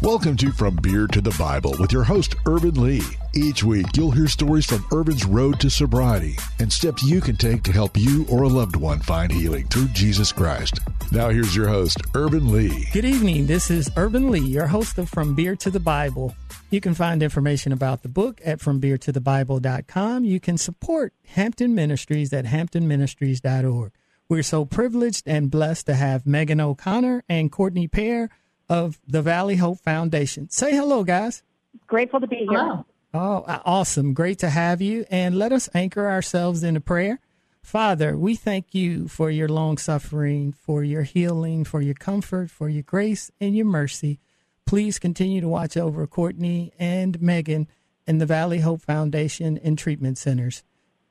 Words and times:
Welcome 0.00 0.36
to 0.36 0.52
From 0.52 0.76
Beer 0.76 1.08
to 1.08 1.20
the 1.20 1.34
Bible 1.36 1.74
with 1.80 1.90
your 1.90 2.04
host, 2.04 2.36
Ervin 2.46 2.80
Lee. 2.80 3.02
Each 3.34 3.64
week, 3.64 3.86
you'll 3.96 4.12
hear 4.12 4.28
stories 4.28 4.64
from 4.64 4.86
Ervin's 4.92 5.24
road 5.24 5.58
to 5.58 5.68
sobriety 5.68 6.36
and 6.60 6.72
steps 6.72 7.02
you 7.02 7.20
can 7.20 7.34
take 7.34 7.64
to 7.64 7.72
help 7.72 7.96
you 7.96 8.24
or 8.30 8.44
a 8.44 8.48
loved 8.48 8.76
one 8.76 9.00
find 9.00 9.32
healing 9.32 9.66
through 9.66 9.88
Jesus 9.88 10.30
Christ. 10.30 10.78
Now, 11.10 11.30
here's 11.30 11.56
your 11.56 11.66
host, 11.66 12.00
Ervin 12.14 12.52
Lee. 12.52 12.86
Good 12.92 13.06
evening. 13.06 13.46
This 13.46 13.72
is 13.72 13.90
Ervin 13.96 14.30
Lee, 14.30 14.38
your 14.38 14.68
host 14.68 14.98
of 14.98 15.08
From 15.08 15.34
Beer 15.34 15.56
to 15.56 15.68
the 15.68 15.80
Bible. 15.80 16.32
You 16.70 16.80
can 16.80 16.94
find 16.94 17.20
information 17.20 17.72
about 17.72 18.04
the 18.04 18.08
book 18.08 18.40
at 18.44 18.60
FromBeerToTheBible.com. 18.60 20.24
You 20.24 20.38
can 20.38 20.58
support 20.58 21.12
Hampton 21.30 21.74
Ministries 21.74 22.32
at 22.32 22.44
HamptonMinistries.org. 22.44 23.90
We're 24.28 24.44
so 24.44 24.64
privileged 24.64 25.26
and 25.26 25.50
blessed 25.50 25.86
to 25.86 25.96
have 25.96 26.24
Megan 26.24 26.60
O'Conner 26.60 27.24
and 27.28 27.50
Kortney 27.50 27.90
Poire 27.90 28.28
of 28.68 28.98
the 29.06 29.22
Valley 29.22 29.56
Hope 29.56 29.80
Foundation. 29.80 30.48
Say 30.50 30.74
hello, 30.74 31.04
guys. 31.04 31.42
Grateful 31.86 32.20
to 32.20 32.26
be 32.26 32.36
here. 32.36 32.58
Hello. 32.58 32.86
Oh, 33.14 33.42
uh, 33.46 33.62
awesome. 33.64 34.12
Great 34.12 34.38
to 34.40 34.50
have 34.50 34.82
you. 34.82 35.06
And 35.10 35.36
let 35.36 35.52
us 35.52 35.68
anchor 35.74 36.08
ourselves 36.08 36.62
in 36.62 36.76
a 36.76 36.80
prayer. 36.80 37.20
Father, 37.62 38.16
we 38.16 38.34
thank 38.34 38.74
you 38.74 39.08
for 39.08 39.30
your 39.30 39.48
long 39.48 39.78
suffering, 39.78 40.52
for 40.52 40.84
your 40.84 41.02
healing, 41.02 41.64
for 41.64 41.80
your 41.80 41.94
comfort, 41.94 42.50
for 42.50 42.68
your 42.68 42.82
grace 42.82 43.30
and 43.40 43.56
your 43.56 43.66
mercy. 43.66 44.20
Please 44.66 44.98
continue 44.98 45.40
to 45.40 45.48
watch 45.48 45.76
over 45.76 46.06
Kortney 46.06 46.72
and 46.78 47.20
Megan 47.20 47.68
and 48.06 48.20
the 48.20 48.26
Valley 48.26 48.60
Hope 48.60 48.82
Foundation 48.82 49.58
and 49.58 49.78
treatment 49.78 50.18
centers 50.18 50.62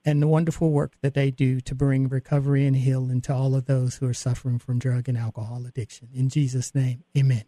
and 0.07 0.21
the 0.21 0.27
wonderful 0.27 0.71
work 0.71 0.93
that 1.01 1.13
they 1.15 1.29
do 1.29 1.59
to 1.59 1.75
bring 1.75 2.07
recovery 2.07 2.65
and 2.65 2.77
healing 2.77 3.19
to 3.19 3.33
all 3.33 3.53
of 3.53 3.65
those 3.65 3.97
who 3.97 4.07
are 4.07 4.13
suffering 4.13 4.57
from 4.57 4.79
drug 4.79 5.09
and 5.09 5.17
alcohol 5.17 5.65
addiction. 5.67 6.07
In 6.13 6.29
Jesus' 6.29 6.73
name, 6.73 7.03
amen. 7.15 7.43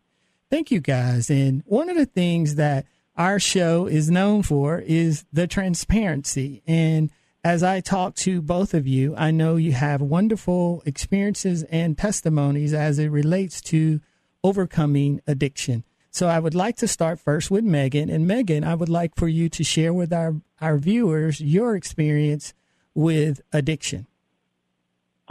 Thank 0.49 0.69
you 0.69 0.81
guys. 0.81 1.29
And 1.29 1.63
one 1.65 1.87
of 1.87 1.95
the 1.95 2.05
things 2.05 2.55
that 2.55 2.85
our 3.15 3.39
show 3.39 3.85
is 3.85 4.11
known 4.11 4.43
for 4.43 4.79
is 4.79 5.23
the 5.31 5.47
transparency. 5.47 6.61
And 6.67 7.11
as 7.45 7.63
I 7.63 7.79
talk 7.79 8.15
to 8.15 8.41
both 8.41 8.73
of 8.73 8.85
you, 8.85 9.15
I 9.15 9.31
know 9.31 9.55
you 9.55 9.71
have 9.71 10.01
wonderful 10.01 10.83
experiences 10.85 11.63
and 11.63 11.97
testimonies 11.97 12.73
as 12.73 12.99
it 12.99 13.07
relates 13.07 13.61
to 13.61 14.01
overcoming 14.43 15.21
addiction. 15.25 15.85
So 16.11 16.27
I 16.27 16.39
would 16.39 16.55
like 16.55 16.75
to 16.77 16.87
start 16.87 17.19
first 17.19 17.51
with 17.51 17.63
Megan. 17.63 18.09
And 18.09 18.27
Megan, 18.27 18.63
I 18.63 18.75
would 18.75 18.89
like 18.89 19.15
for 19.15 19.27
you 19.27 19.49
to 19.49 19.63
share 19.63 19.93
with 19.93 20.11
our, 20.11 20.35
our 20.59 20.77
viewers 20.77 21.39
your 21.39 21.75
experience 21.75 22.53
with 22.95 23.41
addiction. 23.53 24.07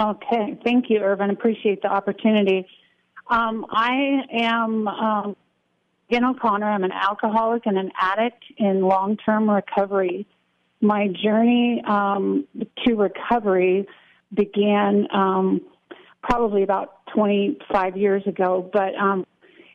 Okay. 0.01 0.59
Thank 0.65 0.87
you, 0.89 1.01
Ervin. 1.01 1.31
Appreciate 1.31 1.83
the 1.83 1.89
opportunity. 1.89 2.67
Um, 3.29 3.67
I 3.71 4.23
am 4.33 4.89
um, 4.89 5.37
Jen 6.11 6.25
O'Conner. 6.25 6.71
I'm 6.71 6.85
an 6.85 6.93
alcoholic 6.93 7.67
and 7.67 7.77
an 7.77 7.91
addict 8.01 8.45
in 8.57 8.81
long 8.81 9.17
term 9.17 9.51
recovery. 9.51 10.27
My 10.81 11.09
journey 11.09 11.83
um, 11.87 12.47
to 12.87 12.95
recovery 12.95 13.87
began 14.33 15.09
um, 15.13 15.61
probably 16.23 16.63
about 16.63 17.07
25 17.15 17.97
years 17.97 18.23
ago, 18.27 18.69
but 18.73 18.95
um, 18.95 19.27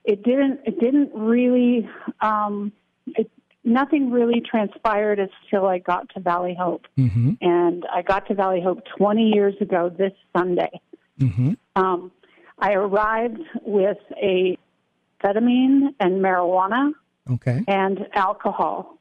it 0.04 0.24
didn't 0.24 0.60
it 0.66 0.80
didn't 0.80 1.12
really 1.14 1.90
um, 2.22 2.72
it, 3.08 3.30
nothing 3.64 4.12
really 4.12 4.42
transpired 4.42 5.20
until 5.20 5.68
I 5.68 5.80
got 5.80 6.10
to 6.16 6.20
Valley 6.20 6.56
Hope, 6.60 6.86
mm-hmm. 6.98 7.34
and 7.42 7.86
I 7.92 8.02
got 8.02 8.28
to 8.28 8.34
Valley 8.34 8.62
Hope 8.62 8.84
20 8.98 9.32
years 9.34 9.56
ago 9.62 9.90
this 9.90 10.12
Sunday. 10.36 10.82
Mm-hmm. 11.20 11.54
Um, 11.76 12.12
I 12.60 12.74
arrived 12.74 13.42
with 13.62 13.98
a 14.22 14.58
amphetamine 15.24 15.96
and 16.00 16.22
marijuana, 16.22 16.92
okay, 17.32 17.64
and 17.68 18.08
alcohol, 18.14 18.98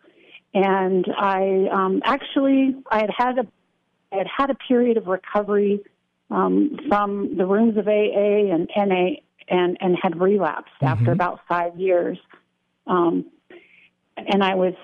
and 0.54 1.06
I 1.18 1.68
um, 1.72 2.00
actually 2.04 2.76
I 2.90 3.00
had 3.00 3.10
had 3.16 3.38
a 3.38 3.46
I 4.12 4.18
had 4.18 4.26
had 4.36 4.50
a 4.50 4.54
period 4.54 4.96
of 4.98 5.06
recovery 5.06 5.80
um, 6.30 6.78
from 6.88 7.36
the 7.36 7.46
rooms 7.46 7.76
of 7.76 7.88
AA 7.88 8.52
and 8.52 8.68
NA 8.76 9.16
and 9.48 9.76
and 9.80 9.96
had 10.00 10.20
relapsed 10.20 10.72
mm-hmm. 10.76 10.86
after 10.86 11.12
about 11.12 11.40
five 11.48 11.78
years. 11.78 12.18
Um, 12.86 13.26
and 14.16 14.42
I 14.42 14.54
was, 14.54 14.74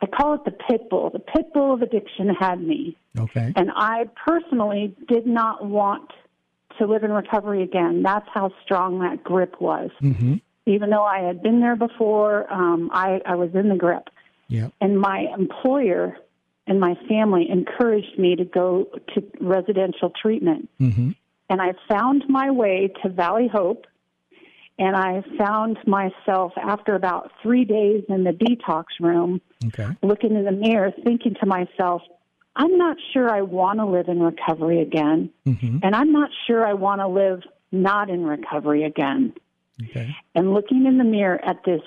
I 0.00 0.06
call 0.06 0.34
it 0.34 0.44
the 0.44 0.50
pit 0.50 0.88
bull. 0.90 1.10
The 1.10 1.18
pit 1.18 1.52
bull 1.52 1.72
of 1.72 1.82
addiction 1.82 2.28
had 2.28 2.60
me. 2.60 2.96
Okay. 3.18 3.52
And 3.54 3.70
I 3.74 4.06
personally 4.26 4.94
did 5.08 5.26
not 5.26 5.64
want 5.64 6.10
to 6.78 6.86
live 6.86 7.04
in 7.04 7.12
recovery 7.12 7.62
again. 7.62 8.02
That's 8.02 8.28
how 8.32 8.52
strong 8.64 9.00
that 9.00 9.22
grip 9.22 9.60
was. 9.60 9.90
Mm-hmm. 10.02 10.34
Even 10.66 10.90
though 10.90 11.04
I 11.04 11.20
had 11.20 11.42
been 11.42 11.60
there 11.60 11.76
before, 11.76 12.52
um, 12.52 12.90
I, 12.92 13.20
I 13.24 13.36
was 13.36 13.50
in 13.54 13.68
the 13.68 13.76
grip. 13.76 14.08
Yep. 14.48 14.72
And 14.80 15.00
my 15.00 15.26
employer 15.38 16.16
and 16.66 16.80
my 16.80 16.94
family 17.08 17.48
encouraged 17.48 18.18
me 18.18 18.34
to 18.36 18.44
go 18.44 18.86
to 19.14 19.24
residential 19.40 20.12
treatment. 20.20 20.68
Mm-hmm. 20.80 21.10
And 21.48 21.60
I 21.60 21.72
found 21.88 22.24
my 22.28 22.50
way 22.50 22.92
to 23.02 23.08
Valley 23.08 23.48
Hope 23.48 23.86
and 24.78 24.94
I 24.94 25.22
found 25.38 25.78
myself 25.86 26.52
after 26.56 26.94
about 26.94 27.32
three 27.42 27.64
days 27.64 28.04
in 28.08 28.24
the 28.24 28.32
detox 28.32 28.84
room, 29.00 29.40
okay. 29.66 29.88
looking 30.02 30.34
in 30.34 30.44
the 30.44 30.52
mirror, 30.52 30.92
thinking 31.02 31.34
to 31.40 31.46
myself, 31.46 32.02
I'm 32.56 32.76
not 32.76 32.96
sure 33.12 33.30
I 33.30 33.42
want 33.42 33.78
to 33.78 33.86
live 33.86 34.08
in 34.08 34.20
recovery 34.20 34.82
again. 34.82 35.30
Mm-hmm. 35.46 35.78
And 35.82 35.94
I'm 35.94 36.12
not 36.12 36.30
sure 36.46 36.66
I 36.66 36.74
want 36.74 37.00
to 37.00 37.08
live 37.08 37.42
not 37.72 38.10
in 38.10 38.24
recovery 38.24 38.84
again. 38.84 39.34
Okay. 39.82 40.14
And 40.34 40.52
looking 40.52 40.86
in 40.86 40.98
the 40.98 41.04
mirror 41.04 41.42
at 41.44 41.64
this 41.64 41.82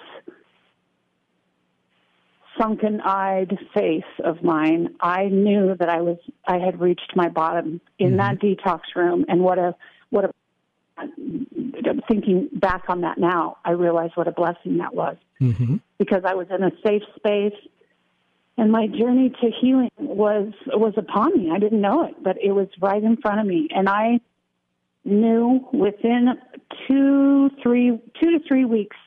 sunken 2.60 3.02
eyed 3.02 3.58
face 3.74 4.04
of 4.24 4.44
mine, 4.44 4.96
I 5.00 5.26
knew 5.26 5.76
that 5.80 5.90
I 5.90 6.02
was 6.02 6.18
I 6.48 6.58
had 6.58 6.80
reached 6.80 7.14
my 7.16 7.30
bottom 7.30 7.82
in 7.98 8.10
mm-hmm. 8.10 8.18
that 8.18 8.40
detox 8.40 8.82
room 8.96 9.26
and 9.28 9.42
what 9.42 9.58
a 9.58 9.76
what 10.10 10.26
a 10.26 10.32
thinking 12.08 12.50
back 12.54 12.84
on 12.90 13.02
that 13.02 13.18
now, 13.18 13.58
I 13.64 13.72
realize 13.72 14.12
what 14.16 14.28
a 14.28 14.32
blessing 14.32 14.78
that 14.78 14.94
was 14.94 15.18
mm-hmm. 15.40 15.78
because 15.98 16.24
I 16.26 16.36
was 16.36 16.48
in 16.50 16.64
a 16.64 16.72
safe 16.86 17.04
space, 17.16 17.58
and 18.58 18.72
my 18.72 18.88
journey 18.88 19.30
to 19.42 19.52
healing 19.62 19.92
was 19.98 20.52
was 20.68 20.94
upon 20.98 21.38
me. 21.38 21.52
I 21.54 21.60
didn't 21.60 21.82
know 21.82 22.04
it, 22.04 22.22
but 22.22 22.38
it 22.42 22.52
was 22.52 22.68
right 22.82 23.02
in 23.02 23.18
front 23.18 23.40
of 23.40 23.46
me, 23.46 23.70
and 23.74 23.88
I 23.88 24.20
knew 25.06 25.68
within 25.72 26.38
two, 26.88 27.50
three, 27.64 28.00
two 28.22 28.38
to 28.38 28.40
three 28.48 28.66
weeks 28.66 28.98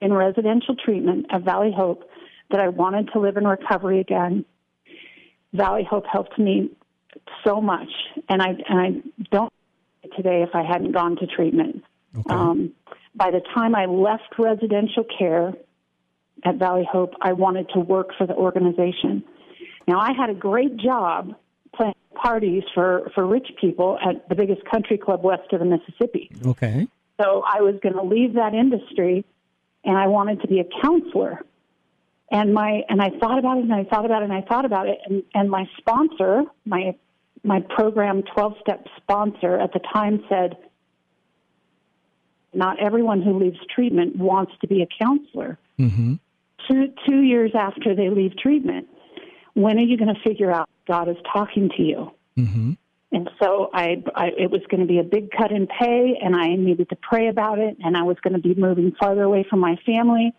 in 0.00 0.12
residential 0.12 0.74
treatment 0.74 1.26
at 1.30 1.42
Valley 1.42 1.72
Hope 1.74 2.08
that 2.50 2.60
I 2.60 2.68
wanted 2.68 3.10
to 3.12 3.20
live 3.20 3.36
in 3.36 3.46
recovery 3.46 4.00
again. 4.00 4.44
Valley 5.52 5.86
Hope 5.88 6.04
helped 6.06 6.38
me 6.38 6.70
so 7.44 7.60
much, 7.60 7.88
and 8.28 8.42
I 8.42 8.48
and 8.68 8.80
I 8.80 9.24
don't 9.30 9.52
today 10.16 10.42
if 10.42 10.54
I 10.54 10.62
hadn't 10.62 10.92
gone 10.92 11.16
to 11.16 11.26
treatment. 11.26 11.84
Okay. 12.16 12.34
Um, 12.34 12.72
by 13.14 13.30
the 13.30 13.40
time 13.54 13.74
I 13.74 13.86
left 13.86 14.34
residential 14.38 15.04
care 15.18 15.54
at 16.44 16.56
Valley 16.56 16.86
Hope, 16.90 17.14
I 17.20 17.32
wanted 17.32 17.68
to 17.74 17.80
work 17.80 18.08
for 18.18 18.26
the 18.26 18.34
organization. 18.34 19.24
Now, 19.86 20.00
I 20.00 20.12
had 20.12 20.30
a 20.30 20.34
great 20.34 20.76
job 20.76 21.34
playing 21.74 21.94
parties 22.14 22.62
for, 22.74 23.10
for 23.14 23.26
rich 23.26 23.48
people 23.60 23.98
at 24.04 24.28
the 24.28 24.34
biggest 24.34 24.64
country 24.70 24.98
club 24.98 25.22
west 25.22 25.52
of 25.52 25.60
the 25.60 25.64
Mississippi. 25.64 26.30
Okay. 26.44 26.86
So 27.20 27.42
I 27.46 27.60
was 27.60 27.76
going 27.82 27.94
to 27.94 28.02
leave 28.02 28.34
that 28.34 28.54
industry 28.54 29.24
and 29.84 29.96
I 29.96 30.06
wanted 30.06 30.40
to 30.42 30.48
be 30.48 30.60
a 30.60 30.64
counselor. 30.82 31.44
And 32.30 32.54
my 32.54 32.82
and 32.88 33.00
I 33.02 33.10
thought 33.20 33.38
about 33.38 33.58
it 33.58 33.64
and 33.64 33.74
I 33.74 33.84
thought 33.84 34.04
about 34.04 34.22
it 34.22 34.24
and 34.24 34.32
I 34.32 34.40
thought 34.42 34.64
about 34.64 34.88
it 34.88 34.98
and, 35.06 35.22
and 35.34 35.50
my 35.50 35.68
sponsor, 35.78 36.44
my 36.64 36.94
my 37.44 37.60
program 37.60 38.22
12 38.34 38.54
step 38.60 38.86
sponsor 38.96 39.58
at 39.60 39.72
the 39.72 39.80
time 39.92 40.24
said, 40.28 40.56
not 42.54 42.80
everyone 42.80 43.22
who 43.22 43.38
leaves 43.38 43.58
treatment 43.74 44.16
wants 44.16 44.52
to 44.60 44.66
be 44.66 44.82
a 44.82 44.86
counselor. 44.98 45.58
Mm-hmm. 45.78 46.14
Two, 46.68 46.92
two 47.06 47.20
years 47.20 47.52
after 47.54 47.94
they 47.94 48.08
leave 48.08 48.36
treatment, 48.38 48.88
when 49.54 49.78
are 49.78 49.82
you 49.82 49.98
going 49.98 50.14
to 50.14 50.20
figure 50.22 50.50
out 50.50 50.68
God 50.88 51.08
is 51.08 51.16
talking 51.30 51.68
to 51.76 51.82
you? 51.82 52.10
Mm-hmm. 52.38 52.72
And 53.12 53.30
so 53.40 53.70
I, 53.72 54.02
I, 54.14 54.28
it 54.38 54.50
was 54.50 54.62
going 54.70 54.80
to 54.80 54.86
be 54.86 54.98
a 54.98 55.04
big 55.04 55.30
cut 55.30 55.52
in 55.52 55.66
pay, 55.66 56.18
and 56.20 56.34
I 56.34 56.56
needed 56.56 56.88
to 56.88 56.96
pray 56.96 57.28
about 57.28 57.58
it, 57.58 57.76
and 57.84 57.96
I 57.96 58.02
was 58.02 58.16
going 58.22 58.34
to 58.34 58.40
be 58.40 58.54
moving 58.54 58.92
farther 58.98 59.22
away 59.22 59.46
from 59.48 59.60
my 59.60 59.76
family. 59.86 60.32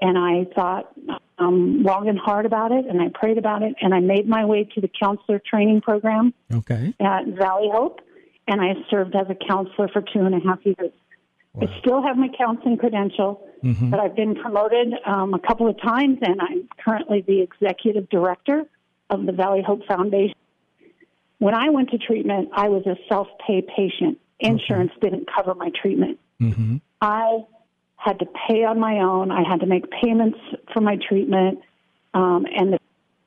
And 0.00 0.16
I 0.16 0.46
thought 0.54 0.92
um, 1.38 1.82
long 1.82 2.08
and 2.08 2.18
hard 2.18 2.46
about 2.46 2.72
it, 2.72 2.86
and 2.86 3.00
I 3.00 3.08
prayed 3.12 3.38
about 3.38 3.62
it, 3.62 3.74
and 3.80 3.94
I 3.94 4.00
made 4.00 4.28
my 4.28 4.44
way 4.44 4.64
to 4.74 4.80
the 4.80 4.88
counselor 4.88 5.40
training 5.44 5.80
program 5.80 6.34
okay. 6.52 6.94
at 7.00 7.26
Valley 7.26 7.68
Hope, 7.72 8.00
and 8.46 8.60
I 8.60 8.74
served 8.90 9.14
as 9.14 9.26
a 9.28 9.34
counselor 9.34 9.88
for 9.88 10.02
two 10.02 10.20
and 10.20 10.34
a 10.34 10.40
half 10.40 10.64
years. 10.64 10.92
Wow. 11.54 11.66
I 11.66 11.80
still 11.80 12.02
have 12.02 12.16
my 12.16 12.28
counseling 12.36 12.76
credential, 12.76 13.46
mm-hmm. 13.62 13.90
but 13.90 14.00
I've 14.00 14.14
been 14.14 14.34
promoted 14.36 14.94
um, 15.04 15.34
a 15.34 15.38
couple 15.38 15.68
of 15.68 15.80
times, 15.80 16.18
and 16.22 16.40
I'm 16.40 16.68
currently 16.84 17.22
the 17.22 17.40
executive 17.40 18.08
director 18.08 18.64
of 19.10 19.26
the 19.26 19.32
Valley 19.32 19.62
Hope 19.66 19.84
Foundation. 19.86 20.36
When 21.38 21.54
I 21.54 21.70
went 21.70 21.90
to 21.90 21.98
treatment, 21.98 22.50
I 22.52 22.68
was 22.68 22.84
a 22.86 22.96
self 23.08 23.28
pay 23.46 23.62
patient. 23.62 24.18
Insurance 24.40 24.92
okay. 24.98 25.10
didn't 25.10 25.28
cover 25.34 25.54
my 25.54 25.70
treatment. 25.80 26.18
Mm-hmm. 26.40 26.76
I 27.00 27.44
had 27.98 28.18
to 28.20 28.26
pay 28.48 28.64
on 28.64 28.78
my 28.80 29.00
own. 29.00 29.30
I 29.30 29.42
had 29.46 29.60
to 29.60 29.66
make 29.66 29.84
payments 29.90 30.38
for 30.72 30.80
my 30.80 30.96
treatment, 30.96 31.58
um, 32.14 32.46
and 32.56 32.72
the 32.72 32.78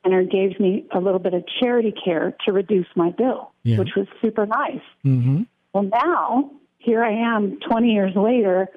center 0.02 0.24
gave 0.24 0.58
me 0.58 0.84
a 0.90 0.98
little 0.98 1.20
bit 1.20 1.34
of 1.34 1.44
charity 1.60 1.92
care 2.04 2.34
to 2.44 2.52
reduce 2.52 2.86
my 2.96 3.10
bill, 3.10 3.52
Yeah. 3.62 3.78
which 3.78 3.90
was 3.96 4.06
super 4.20 4.46
nice. 4.46 4.80
Mm-hmm. 5.04 5.42
Well, 5.72 5.84
now 5.84 6.50
here 6.78 7.04
I 7.04 7.12
am, 7.12 7.58
20 7.60 7.92
years 7.92 8.16
later, 8.16 8.68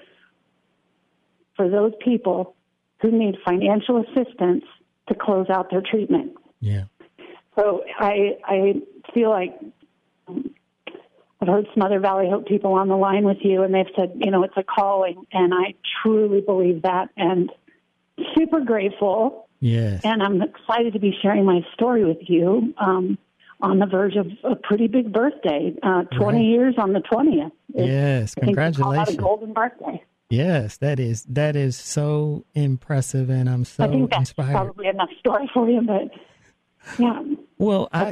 for 1.55 1.69
those 1.69 1.93
people 2.03 2.55
who 3.01 3.11
need 3.11 3.35
financial 3.43 4.03
assistance 4.03 4.63
to 5.07 5.15
close 5.15 5.49
out 5.49 5.71
their 5.71 5.81
treatment. 5.81 6.33
Yeah. 6.59 6.83
So 7.57 7.83
I 7.99 8.37
I 8.43 8.81
feel 9.13 9.29
like 9.29 9.57
I've 11.41 11.47
heard 11.47 11.67
some 11.73 11.83
other 11.83 11.99
Valley 11.99 12.29
Hope 12.29 12.47
people 12.47 12.73
on 12.73 12.87
the 12.87 12.95
line 12.95 13.25
with 13.25 13.39
you, 13.41 13.63
and 13.63 13.73
they've 13.73 13.85
said, 13.95 14.13
you 14.23 14.31
know, 14.31 14.43
it's 14.43 14.55
a 14.57 14.63
calling, 14.63 15.25
and 15.33 15.53
I 15.53 15.73
truly 16.01 16.41
believe 16.41 16.83
that, 16.83 17.09
and 17.17 17.51
super 18.37 18.61
grateful, 18.61 19.47
Yes. 19.59 20.01
and 20.05 20.21
I'm 20.23 20.41
excited 20.41 20.93
to 20.93 20.99
be 20.99 21.13
sharing 21.21 21.43
my 21.45 21.61
story 21.73 22.05
with 22.05 22.29
you. 22.29 22.73
Um, 22.77 23.17
on 23.61 23.79
the 23.79 23.85
verge 23.85 24.15
of 24.17 24.27
a 24.43 24.53
pretty 24.55 24.87
big 24.87 25.13
birthday, 25.13 25.73
uh, 25.81 26.03
20 26.17 26.39
Right. 26.39 26.45
years 26.45 26.75
on 26.77 26.91
the 26.91 26.99
20th. 26.99 27.51
It's- 27.73 27.87
Yes. 27.87 28.35
I 28.37 28.41
call 28.41 28.41
that 28.41 28.45
Congratulations. 28.73 29.17
a 29.17 29.21
golden 29.21 29.53
birthday. 29.53 30.03
Yes, 30.29 30.77
that 30.77 30.99
is 30.99 31.23
that 31.25 31.55
is 31.55 31.75
so 31.77 32.43
impressive, 32.53 33.29
and 33.29 33.47
I'm 33.49 33.63
so 33.63 33.85
I 33.85 33.87
think 33.87 34.09
that's 34.09 34.19
inspired. 34.31 34.51
probably 34.51 34.87
enough 34.87 35.09
story 35.19 35.49
for 35.53 35.69
you, 35.69 35.81
but 35.81 36.09
yeah, 36.99 37.21
well, 37.57 37.87
I 37.93 38.11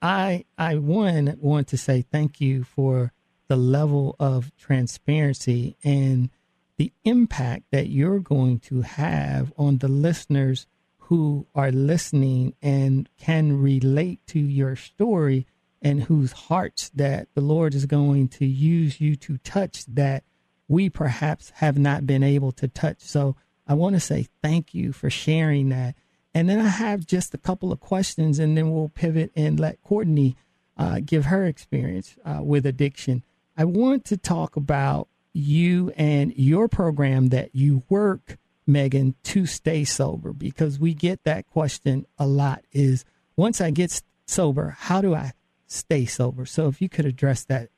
I 0.00 0.44
I 0.56 0.76
one 0.76 1.36
want 1.40 1.68
to 1.68 1.78
say 1.78 2.02
thank 2.02 2.40
you 2.40 2.64
for 2.64 3.12
the 3.48 3.56
level 3.56 4.14
of 4.20 4.54
transparency 4.56 5.76
and 5.82 6.30
the 6.76 6.92
impact 7.04 7.64
that 7.72 7.88
you're 7.88 8.20
going 8.20 8.60
to 8.60 8.82
have 8.82 9.52
on 9.56 9.78
the 9.78 9.88
listeners 9.88 10.66
who 10.98 11.46
are 11.54 11.72
listening 11.72 12.54
and 12.62 13.08
can 13.18 13.60
relate 13.60 14.20
to 14.28 14.38
your 14.38 14.76
story 14.76 15.46
and 15.80 16.02
whose 16.04 16.32
hearts 16.32 16.90
that 16.90 17.28
the 17.34 17.40
Lord 17.40 17.74
is 17.74 17.86
going 17.86 18.28
to 18.28 18.46
use 18.46 19.00
you 19.00 19.16
to 19.16 19.38
touch 19.38 19.86
that 19.86 20.24
we 20.68 20.90
perhaps 20.90 21.50
have 21.56 21.78
not 21.78 22.06
been 22.06 22.22
able 22.22 22.52
to 22.52 22.68
touch. 22.68 23.00
So 23.00 23.36
I 23.66 23.74
want 23.74 23.96
to 23.96 24.00
say 24.00 24.28
thank 24.42 24.74
you 24.74 24.92
for 24.92 25.08
sharing 25.08 25.70
that. 25.70 25.94
And 26.34 26.48
then 26.48 26.60
I 26.60 26.68
have 26.68 27.06
just 27.06 27.34
a 27.34 27.38
couple 27.38 27.72
of 27.72 27.80
questions, 27.80 28.38
and 28.38 28.56
then 28.56 28.70
we'll 28.70 28.90
pivot 28.90 29.32
and 29.34 29.58
let 29.58 29.82
Kortney 29.82 30.36
uh, 30.76 31.00
give 31.04 31.26
her 31.26 31.44
experience 31.44 32.16
uh, 32.24 32.40
with 32.42 32.64
addiction. 32.66 33.24
I 33.56 33.64
want 33.64 34.04
to 34.06 34.16
talk 34.16 34.56
about 34.56 35.08
you 35.32 35.92
and 35.96 36.32
your 36.36 36.68
program 36.68 37.28
that 37.28 37.54
you 37.54 37.82
work, 37.88 38.38
Megan, 38.66 39.14
to 39.24 39.46
stay 39.46 39.84
sober 39.84 40.32
because 40.32 40.78
we 40.78 40.94
get 40.94 41.24
that 41.24 41.46
question 41.46 42.06
a 42.18 42.26
lot. 42.26 42.64
Is 42.72 43.04
once 43.36 43.60
I 43.60 43.70
get 43.70 44.00
sober, 44.26 44.76
how 44.78 45.00
do 45.00 45.14
I 45.14 45.32
stay 45.66 46.06
sober? 46.06 46.46
So 46.46 46.68
if 46.68 46.80
you 46.80 46.88
could 46.88 47.06
address 47.06 47.44
that. 47.44 47.70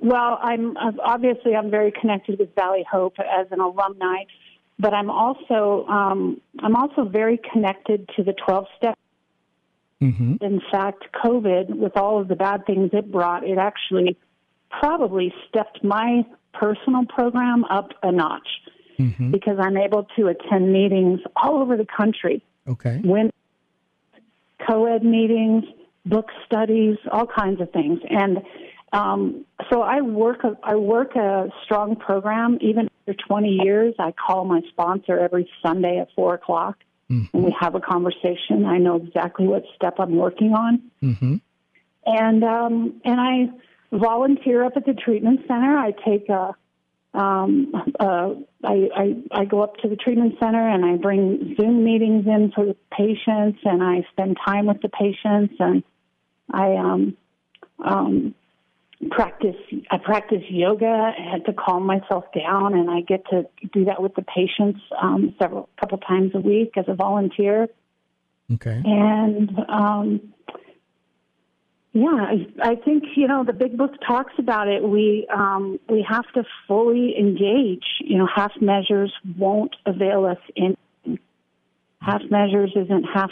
Well, 0.00 0.38
I'm 0.42 0.76
obviously 0.76 1.54
I'm 1.54 1.70
very 1.70 1.92
connected 1.92 2.38
with 2.38 2.54
Valley 2.54 2.84
Hope 2.90 3.14
as 3.18 3.46
an 3.50 3.60
alumni, 3.60 4.24
but 4.78 4.92
I'm 4.92 5.10
also 5.10 5.86
um, 5.86 6.40
I'm 6.60 6.76
also 6.76 7.04
very 7.04 7.40
connected 7.52 8.08
to 8.16 8.22
the 8.22 8.34
12 8.46 8.66
step. 8.76 8.98
Mm-hmm. 10.02 10.36
In 10.42 10.60
fact, 10.70 11.04
COVID, 11.24 11.74
with 11.74 11.96
all 11.96 12.20
of 12.20 12.28
the 12.28 12.36
bad 12.36 12.66
things 12.66 12.90
it 12.92 13.10
brought, 13.10 13.44
it 13.44 13.56
actually 13.56 14.18
probably 14.70 15.32
stepped 15.48 15.82
my 15.82 16.22
personal 16.52 17.06
program 17.06 17.64
up 17.64 17.90
a 18.02 18.12
notch 18.12 18.48
Mm-hmm. 18.98 19.30
because 19.30 19.58
I'm 19.60 19.76
able 19.76 20.06
to 20.16 20.28
attend 20.28 20.72
meetings 20.72 21.20
all 21.36 21.60
over 21.60 21.76
the 21.76 21.84
country 21.84 22.42
Okay. 22.66 22.98
when 23.04 23.30
co-ed 24.66 25.04
meetings, 25.04 25.64
book 26.06 26.30
studies, 26.46 26.96
all 27.12 27.26
kinds 27.26 27.60
of 27.60 27.70
things. 27.72 28.00
And 28.08 28.38
um, 28.94 29.44
so 29.70 29.82
I 29.82 30.00
work 30.00 30.44
a, 30.44 30.56
I 30.62 30.76
work 30.76 31.14
a 31.14 31.48
strong 31.64 31.96
program. 31.96 32.56
Even 32.62 32.88
after 33.08 33.22
20 33.26 33.48
years, 33.62 33.94
I 33.98 34.12
call 34.12 34.44
my 34.44 34.60
sponsor 34.70 35.18
every 35.18 35.48
Sunday 35.62 35.98
at 35.98 36.08
four 36.14 36.34
o'clock, 36.34 36.78
Mhm. 37.10 37.28
and 37.32 37.44
we 37.44 37.54
have 37.58 37.74
a 37.74 37.80
conversation. 37.80 38.64
I 38.66 38.78
know 38.78 38.96
exactly 38.96 39.46
what 39.46 39.64
step 39.74 39.96
I'm 39.98 40.16
working 40.16 40.54
on, 40.54 40.82
Mm-hmm. 41.02 41.36
and 42.06 42.44
um, 42.44 43.00
and 43.04 43.20
I 43.20 43.50
volunteer 43.92 44.64
up 44.64 44.76
at 44.76 44.84
the 44.86 44.94
treatment 44.94 45.40
center. 45.46 45.76
I 45.78 45.92
take 45.92 46.28
a 46.28 46.54
um, 47.14 47.72
uh, 47.98 48.34
I, 48.62 48.90
I, 48.94 49.16
I 49.30 49.44
go 49.46 49.62
up 49.62 49.78
to 49.78 49.88
the 49.88 49.96
treatment 49.96 50.34
center 50.38 50.68
and 50.68 50.84
I 50.84 50.96
bring 50.96 51.54
Zoom 51.56 51.82
meetings 51.82 52.26
in 52.26 52.52
for 52.54 52.66
the 52.66 52.76
patients 52.90 53.60
and 53.64 53.82
I 53.82 54.04
spend 54.10 54.36
time 54.44 54.66
with 54.66 54.82
the 54.82 54.90
patients 54.90 55.54
and 55.58 55.82
I 56.52 56.74
um, 56.74 57.16
um, 57.82 58.34
practice 59.10 59.56
I 59.90 59.98
practice 59.98 60.42
yoga 60.48 61.12
had 61.16 61.44
to 61.44 61.52
calm 61.52 61.84
myself 61.84 62.24
down 62.34 62.74
and 62.74 62.90
I 62.90 63.02
get 63.02 63.24
to 63.30 63.46
do 63.72 63.84
that 63.84 64.02
with 64.02 64.14
the 64.14 64.22
patients 64.22 64.80
um, 65.00 65.34
several 65.38 65.68
couple 65.78 65.98
times 65.98 66.32
a 66.34 66.40
week 66.40 66.72
as 66.76 66.86
a 66.88 66.94
volunteer 66.94 67.68
Okay. 68.52 68.80
and 68.84 69.50
um, 69.68 70.32
yeah, 71.96 72.08
I, 72.10 72.46
I 72.72 72.74
think 72.74 73.04
you 73.16 73.26
know 73.26 73.42
the 73.42 73.54
big 73.54 73.78
book 73.78 73.92
talks 74.06 74.34
about 74.38 74.68
it. 74.68 74.82
We 74.82 75.26
um, 75.34 75.80
we 75.88 76.04
have 76.06 76.30
to 76.34 76.44
fully 76.68 77.18
engage. 77.18 77.84
You 78.00 78.18
know, 78.18 78.28
half 78.32 78.52
measures 78.60 79.14
won't 79.38 79.74
avail 79.86 80.26
us 80.26 80.36
in. 80.54 80.76
Half 82.02 82.20
measures 82.30 82.72
isn't 82.76 83.04
half. 83.04 83.30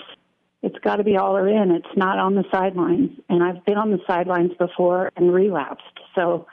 It's 0.64 0.78
got 0.78 0.96
to 0.96 1.04
be 1.04 1.18
all 1.18 1.36
or 1.36 1.46
in. 1.46 1.70
It's 1.70 1.94
not 1.94 2.18
on 2.18 2.36
the 2.36 2.44
sidelines. 2.50 3.10
And 3.28 3.42
I've 3.42 3.62
been 3.66 3.76
on 3.76 3.90
the 3.90 3.98
sidelines 4.06 4.52
before 4.58 5.12
and 5.14 5.32
relapsed. 5.32 6.00
So 6.14 6.46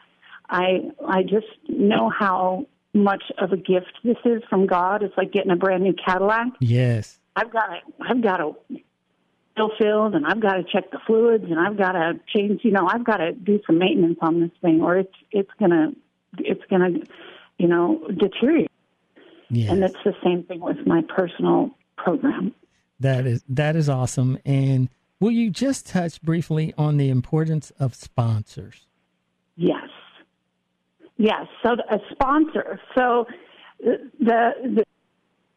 I 0.50 0.92
I 1.08 1.24
just 1.24 1.48
know 1.70 2.10
how 2.10 2.68
much 2.94 3.24
of 3.38 3.54
a 3.54 3.58
gift 3.58 3.94
this 4.04 4.18
is 4.26 4.44
from 4.50 4.68
God. 4.68 5.02
It's 5.02 5.16
like 5.16 5.32
getting 5.32 5.52
a 5.52 5.56
brand 5.56 5.84
new 5.84 5.94
Cadillac. 5.94 6.48
Yes. 6.60 7.20
I've 7.38 7.54
got 7.54 7.68
to, 7.68 7.78
I've 8.02 8.22
got 8.22 8.38
to 8.38 8.56
fill 9.56 9.72
filled, 9.80 10.16
and 10.16 10.26
I've 10.26 10.42
got 10.42 10.56
to 10.56 10.64
check 10.64 10.92
the 10.92 11.00
fluids, 11.08 11.46
and 11.46 11.58
I've 11.58 11.78
got 11.78 11.94
to 11.94 12.20
change. 12.36 12.62
You 12.66 12.72
know, 12.72 12.86
I've 12.86 13.06
got 13.06 13.18
to 13.18 13.32
do 13.32 13.62
some 13.66 13.78
maintenance 13.78 14.18
on 14.22 14.42
this 14.42 14.52
thing, 14.62 14.82
or 14.82 14.98
it's 14.98 15.16
it's 15.32 15.52
gonna 15.58 15.94
it's 16.38 16.64
gonna 16.70 17.00
you 17.58 17.70
know 17.70 18.06
deteriorate. 18.10 18.70
Yes. 19.50 19.72
And 19.72 19.84
it's 19.86 19.96
the 20.04 20.16
same 20.22 20.44
thing 20.44 20.60
with 20.60 20.86
my 20.86 21.02
personal 21.08 21.72
program. 21.98 22.54
That 23.02 23.26
is 23.26 23.44
that 23.50 23.76
is 23.76 23.90
awesome. 23.90 24.38
And 24.46 24.90
will 25.20 25.32
you 25.32 25.50
just 25.50 25.86
touch 25.88 26.22
briefly 26.22 26.74
on 26.78 26.98
the 26.98 27.10
importance 27.10 27.72
of 27.80 27.94
sponsors? 27.96 28.88
Yes, 29.56 29.90
yes. 31.18 31.46
So 31.64 31.72
a 31.90 31.98
sponsor. 32.12 32.80
So 32.96 33.26
the 33.80 34.52
the 34.64 34.86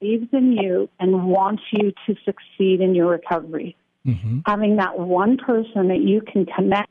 believes 0.00 0.28
in 0.32 0.52
you 0.52 0.88
and 1.00 1.28
wants 1.28 1.62
you 1.72 1.92
to 2.06 2.14
succeed 2.24 2.80
in 2.80 2.94
your 2.94 3.06
recovery. 3.08 3.76
Mm-hmm. 4.06 4.40
having 4.44 4.76
that 4.76 4.98
one 4.98 5.38
person 5.38 5.88
that 5.88 6.00
you 6.02 6.20
can 6.20 6.44
connect. 6.44 6.90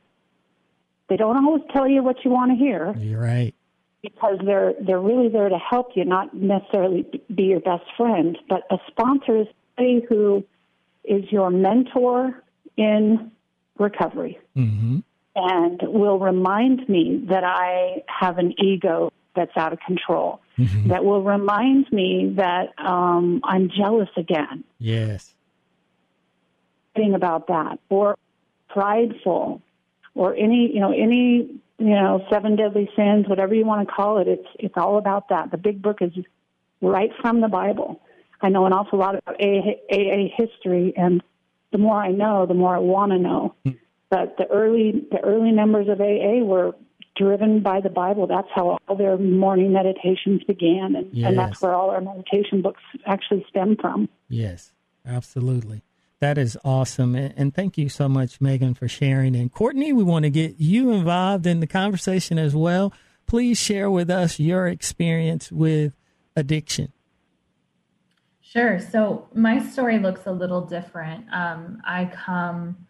They 1.10 1.16
don't 1.16 1.38
always 1.46 1.62
tell 1.72 1.88
you 1.88 2.02
what 2.02 2.16
you 2.26 2.32
want 2.32 2.50
to 2.54 2.58
hear 2.58 2.96
You're 2.98 3.22
right. 3.22 3.54
because 4.02 4.40
they're 4.44 4.74
they're 4.84 5.00
really 5.00 5.30
there 5.30 5.48
to 5.48 5.60
help 5.60 5.90
you, 5.96 6.06
not 6.06 6.34
necessarily 6.34 7.06
be 7.36 7.44
your 7.44 7.60
best 7.60 7.84
friend. 7.98 8.36
But 8.50 8.64
a 8.72 8.78
sponsor 8.88 9.42
is 9.42 9.48
somebody 9.76 10.06
who 10.08 10.44
is 11.04 11.24
your 11.32 11.50
mentor 11.50 12.44
in 12.78 13.32
recovery 13.78 14.40
Mm-hmm. 14.56 15.00
and 15.36 15.82
will 15.84 16.20
remind 16.20 16.88
me 16.88 17.26
that 17.28 17.44
I 17.44 18.04
have 18.08 18.38
an 18.38 18.54
ego 18.64 19.12
that's 19.36 19.56
out 19.58 19.74
of 19.74 19.80
control. 19.80 20.40
Mhm. 20.60 20.90
That 20.90 21.04
will 21.04 21.24
remind 21.24 21.92
me 21.92 22.34
that 22.38 22.70
um, 22.78 23.42
I'm 23.44 23.70
jealous 23.70 24.10
again. 24.16 24.64
Yes. 24.78 25.34
thing 26.96 27.16
about 27.16 27.48
that 27.48 27.80
or 27.90 28.16
prideful 28.70 29.60
or 30.14 30.36
any 30.36 30.72
you 30.72 30.80
know 30.80 30.92
any 30.92 31.50
you 31.80 31.96
know 32.02 32.24
seven 32.30 32.56
deadly 32.56 32.88
sins 32.96 33.28
whatever 33.28 33.56
you 33.56 33.66
want 33.66 33.88
to 33.88 33.92
call 33.92 34.20
it 34.20 34.28
it's 34.28 34.48
it's 34.60 34.76
all 34.78 35.00
about 35.00 35.30
that 35.30 35.50
the 35.50 35.58
big 35.58 35.82
book 35.82 36.04
is 36.04 36.12
right 36.82 37.10
from 37.20 37.42
the 37.42 37.48
bible 37.48 38.00
i 38.44 38.50
know 38.50 38.66
an 38.66 38.74
awful 38.74 39.00
lot 39.00 39.16
about 39.16 39.36
aa, 39.42 39.72
AA 39.92 40.28
history 40.36 40.94
and 40.96 41.24
the 41.72 41.78
more 41.78 41.98
i 41.98 42.12
know 42.12 42.46
the 42.46 42.54
more 42.54 42.76
i 42.76 42.80
want 42.80 43.12
to 43.12 43.18
know 43.18 43.56
hmm. 43.66 43.72
but 44.10 44.36
the 44.38 44.46
early 44.48 45.06
the 45.12 45.20
early 45.20 45.52
members 45.52 45.88
of 45.90 46.00
aa 46.00 46.44
were 46.44 46.76
driven 47.16 47.62
by 47.62 47.80
the 47.80 47.90
bible 47.90 48.26
that's 48.28 48.48
how 48.54 48.78
all 48.88 48.96
their 48.96 49.18
morning 49.18 49.72
meditations 49.72 50.44
began 50.46 50.96
and, 50.96 51.14
and 51.24 51.38
that's 51.38 51.62
where 51.62 51.74
all 51.74 51.92
our 51.92 52.02
meditation 52.02 52.62
books 52.62 52.82
actually 53.06 53.46
stem 53.50 53.76
from 53.80 54.10
Yes. 54.34 54.74
Absolutely. 55.06 55.84
That 56.20 56.38
is 56.38 56.58
awesome. 56.64 57.16
And 57.16 57.54
thank 57.54 57.78
you 57.78 57.90
so 57.90 58.08
much, 58.08 58.40
Megan, 58.40 58.74
for 58.74 58.88
sharing. 58.88 59.36
And 59.36 59.54
Kortney, 59.54 59.94
we 59.94 60.04
want 60.04 60.24
to 60.24 60.30
get 60.30 60.56
you 60.58 60.92
involved 60.92 61.46
in 61.46 61.60
the 61.60 61.68
conversation 61.68 62.40
as 62.40 62.56
well. 62.56 62.94
please 63.26 63.58
share 63.58 63.90
with 63.92 64.10
us 64.10 64.40
your 64.40 64.68
experience 64.68 65.52
with 65.52 65.96
addiction. 66.36 66.92
Sure. 68.54 68.80
So 68.80 69.28
my 69.34 69.58
story 69.58 69.98
looks 69.98 70.28
a 70.28 70.32
little 70.32 70.62
different. 70.62 71.26
Um, 71.34 71.82
I 71.84 72.06
come 72.06 72.86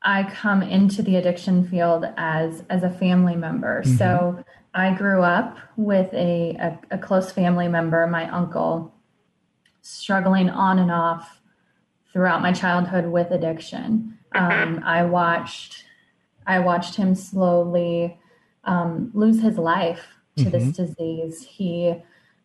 I 0.00 0.24
come 0.24 0.62
into 0.62 1.02
the 1.02 1.16
addiction 1.16 1.68
field 1.68 2.06
as 2.16 2.64
as 2.70 2.82
a 2.82 2.88
family 2.88 3.36
member. 3.36 3.82
Mm-hmm. 3.82 3.96
So 3.96 4.42
I 4.72 4.94
grew 4.94 5.22
up 5.22 5.58
with 5.76 6.14
a, 6.14 6.56
a, 6.58 6.78
a 6.92 6.98
close 6.98 7.30
family 7.30 7.68
member, 7.68 8.06
my 8.06 8.26
uncle, 8.30 8.94
struggling 9.82 10.48
on 10.48 10.78
and 10.78 10.90
off 10.90 11.42
throughout 12.10 12.40
my 12.40 12.52
childhood 12.52 13.08
with 13.08 13.30
addiction. 13.32 14.18
Um, 14.34 14.80
I 14.86 15.04
watched 15.04 15.84
I 16.46 16.60
watched 16.60 16.94
him 16.94 17.14
slowly 17.14 18.18
um, 18.64 19.10
lose 19.12 19.42
his 19.42 19.58
life 19.58 20.06
to 20.38 20.44
mm-hmm. 20.44 20.50
this 20.52 20.74
disease. 20.74 21.42
He 21.42 21.96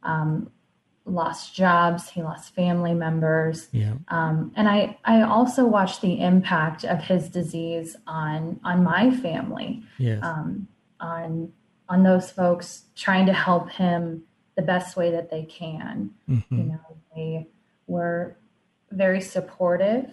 um, 0.03 0.51
lost 1.07 1.55
jobs, 1.55 2.09
he 2.09 2.21
lost 2.21 2.53
family 2.53 2.93
members. 2.93 3.69
Yeah. 3.71 3.93
Um, 4.09 4.51
and 4.55 4.67
I, 4.67 4.97
I 5.05 5.21
also 5.21 5.65
watched 5.65 6.01
the 6.01 6.19
impact 6.21 6.83
of 6.83 6.99
his 6.99 7.29
disease 7.29 7.95
on 8.05 8.59
on 8.63 8.83
my 8.83 9.11
family. 9.11 9.83
Yes. 9.97 10.19
Um, 10.23 10.67
on 10.99 11.51
on 11.89 12.03
those 12.03 12.31
folks 12.31 12.83
trying 12.95 13.25
to 13.27 13.33
help 13.33 13.69
him 13.71 14.23
the 14.55 14.61
best 14.61 14.97
way 14.97 15.11
that 15.11 15.29
they 15.29 15.43
can. 15.43 16.11
Mm-hmm. 16.29 16.57
You 16.57 16.63
know, 16.63 16.97
they 17.15 17.47
were 17.85 18.35
very 18.91 19.21
supportive. 19.21 20.11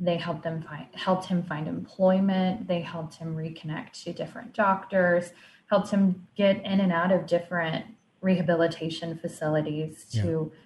They 0.00 0.16
helped 0.16 0.42
them 0.42 0.62
find 0.62 0.86
helped 0.94 1.26
him 1.26 1.44
find 1.44 1.68
employment. 1.68 2.66
They 2.66 2.80
helped 2.80 3.14
him 3.14 3.36
reconnect 3.36 4.02
to 4.04 4.12
different 4.12 4.54
doctors, 4.54 5.32
helped 5.70 5.90
him 5.90 6.26
get 6.34 6.56
in 6.64 6.80
and 6.80 6.92
out 6.92 7.12
of 7.12 7.26
different 7.26 7.86
rehabilitation 8.22 9.18
facilities 9.18 10.04
to 10.04 10.52
yeah. 10.52 10.58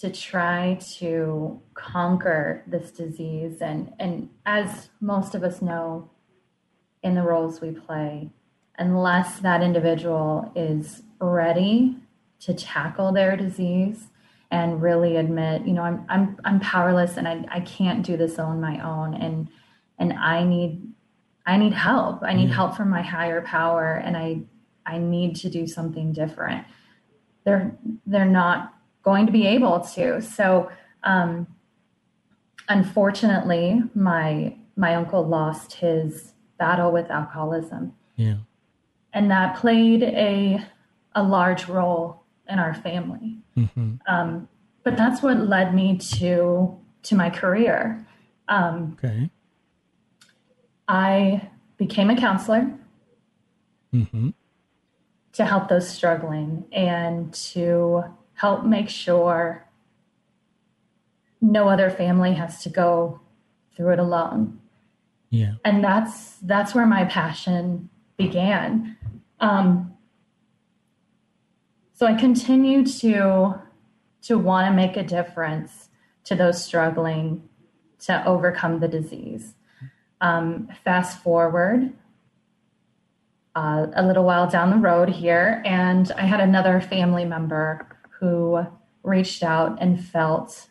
to 0.00 0.10
try 0.10 0.76
to 0.98 1.62
conquer 1.74 2.64
this 2.66 2.90
disease 2.90 3.62
and 3.62 3.92
and 4.00 4.28
as 4.44 4.90
most 5.00 5.34
of 5.34 5.44
us 5.44 5.62
know 5.62 6.10
in 7.02 7.14
the 7.14 7.22
roles 7.22 7.60
we 7.60 7.70
play 7.70 8.30
unless 8.78 9.38
that 9.38 9.62
individual 9.62 10.50
is 10.56 11.02
ready 11.20 11.96
to 12.40 12.52
tackle 12.52 13.12
their 13.12 13.36
disease 13.36 14.08
and 14.50 14.82
really 14.82 15.16
admit 15.16 15.64
you 15.64 15.72
know 15.72 15.82
i'm 15.82 16.04
i'm 16.08 16.36
i'm 16.44 16.58
powerless 16.58 17.16
and 17.16 17.28
i 17.28 17.44
i 17.50 17.60
can't 17.60 18.04
do 18.04 18.16
this 18.16 18.40
on 18.40 18.60
my 18.60 18.84
own 18.84 19.14
and 19.14 19.48
and 20.00 20.12
i 20.14 20.42
need 20.42 20.82
i 21.46 21.56
need 21.56 21.72
help 21.72 22.20
i 22.24 22.34
need 22.34 22.48
yeah. 22.48 22.56
help 22.56 22.76
from 22.76 22.90
my 22.90 23.02
higher 23.02 23.40
power 23.42 23.94
and 24.04 24.16
i 24.16 24.40
I 24.86 24.98
need 24.98 25.36
to 25.36 25.48
do 25.48 25.66
something 25.66 26.12
different. 26.12 26.66
They're 27.44 27.76
they're 28.06 28.24
not 28.24 28.74
going 29.02 29.26
to 29.26 29.32
be 29.32 29.46
able 29.46 29.80
to. 29.80 30.20
So 30.20 30.70
um, 31.02 31.46
unfortunately, 32.68 33.82
my 33.94 34.56
my 34.76 34.94
uncle 34.94 35.26
lost 35.26 35.74
his 35.74 36.34
battle 36.58 36.90
with 36.90 37.10
alcoholism. 37.10 37.94
Yeah. 38.16 38.38
And 39.12 39.30
that 39.30 39.56
played 39.56 40.02
a 40.02 40.64
a 41.14 41.22
large 41.22 41.68
role 41.68 42.24
in 42.48 42.58
our 42.58 42.74
family. 42.74 43.38
Mm-hmm. 43.56 43.94
Um, 44.08 44.48
but 44.82 44.96
that's 44.96 45.22
what 45.22 45.38
led 45.38 45.74
me 45.74 45.98
to 46.18 46.78
to 47.04 47.14
my 47.14 47.30
career. 47.30 48.06
Um, 48.48 48.96
okay. 48.98 49.30
I 50.86 51.48
became 51.78 52.10
a 52.10 52.16
counselor. 52.16 52.74
Mm-hmm 53.94 54.30
to 55.34 55.44
help 55.44 55.68
those 55.68 55.88
struggling 55.88 56.64
and 56.72 57.32
to 57.34 58.04
help 58.34 58.64
make 58.64 58.88
sure 58.88 59.68
no 61.40 61.68
other 61.68 61.90
family 61.90 62.34
has 62.34 62.62
to 62.62 62.68
go 62.68 63.20
through 63.76 63.92
it 63.92 63.98
alone. 63.98 64.60
Yeah. 65.30 65.54
And 65.64 65.82
that's 65.82 66.36
that's 66.36 66.74
where 66.74 66.86
my 66.86 67.04
passion 67.04 67.90
began. 68.16 68.96
Um, 69.40 69.94
so 71.94 72.06
I 72.06 72.14
continue 72.14 72.84
to 72.84 73.60
to 74.22 74.38
want 74.38 74.68
to 74.68 74.72
make 74.72 74.96
a 74.96 75.02
difference 75.02 75.88
to 76.24 76.34
those 76.34 76.64
struggling 76.64 77.48
to 78.06 78.24
overcome 78.26 78.80
the 78.80 78.88
disease. 78.88 79.54
Um, 80.20 80.68
fast 80.84 81.22
forward, 81.22 81.92
uh, 83.54 83.86
a 83.94 84.04
little 84.04 84.24
while 84.24 84.48
down 84.48 84.70
the 84.70 84.76
road 84.76 85.08
here, 85.08 85.62
and 85.64 86.10
I 86.12 86.22
had 86.22 86.40
another 86.40 86.80
family 86.80 87.24
member 87.24 87.86
who 88.20 88.66
reached 89.02 89.42
out 89.42 89.80
and 89.80 90.02
felt 90.04 90.68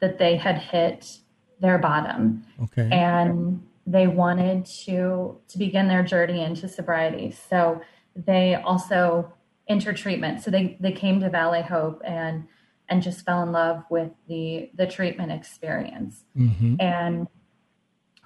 that 0.00 0.18
they 0.18 0.36
had 0.36 0.58
hit 0.58 1.18
their 1.60 1.78
bottom. 1.78 2.44
Okay. 2.64 2.88
And 2.90 3.62
they 3.86 4.06
wanted 4.06 4.66
to 4.84 5.38
to 5.48 5.58
begin 5.58 5.88
their 5.88 6.02
journey 6.02 6.42
into 6.42 6.68
sobriety. 6.68 7.34
So 7.48 7.80
they 8.14 8.54
also 8.54 9.32
entered 9.68 9.96
treatment. 9.96 10.42
So 10.42 10.50
they 10.50 10.76
they 10.80 10.92
came 10.92 11.20
to 11.20 11.30
Valley 11.30 11.62
Hope 11.62 12.02
and 12.04 12.46
and 12.88 13.02
just 13.02 13.24
fell 13.24 13.42
in 13.42 13.52
love 13.52 13.84
with 13.90 14.10
the 14.28 14.70
the 14.74 14.86
treatment 14.86 15.32
experience. 15.32 16.24
Mm-hmm. 16.36 16.76
And 16.80 17.28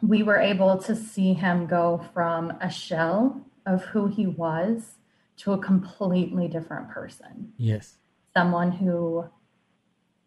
we 0.03 0.25
were 0.25 0.39
able 0.39 0.79
to 0.79 0.97
see 0.97 1.33
him 1.33 1.67
go 1.67 2.05
from 2.13 2.53
a 2.61 2.71
shell 2.71 3.41
of 3.67 3.85
who 3.87 4.07
he 4.07 4.27
was 4.27 4.97
to 5.39 5.53
a 5.53 5.59
completely 5.59 6.49
different 6.49 6.89
person. 6.91 7.53
Yes. 7.57 7.97
Someone 8.35 8.73
who 8.73 9.25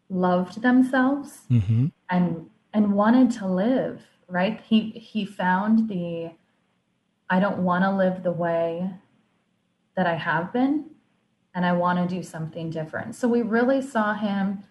loved 0.10 0.62
themselves 0.62 1.42
mm-hmm. 1.50 1.88
and 2.10 2.50
and 2.74 2.94
wanted 2.94 3.32
to 3.32 3.48
live, 3.48 4.02
right? 4.28 4.62
He 4.62 4.92
he 4.92 5.26
found 5.26 5.90
the 5.90 6.32
I 7.30 7.40
don't 7.40 7.60
want 7.60 7.84
to 7.84 7.96
live 7.96 8.24
the 8.24 8.32
way 8.32 8.92
that 9.96 10.06
I 10.06 10.16
have 10.16 10.54
been 10.54 10.86
and 11.56 11.66
I 11.66 11.72
want 11.74 11.98
to 12.08 12.16
do 12.16 12.22
something 12.22 12.70
different. 12.70 13.16
So 13.16 13.28
we 13.28 13.42
really 13.42 13.82
saw 13.82 14.14
him 14.14 14.64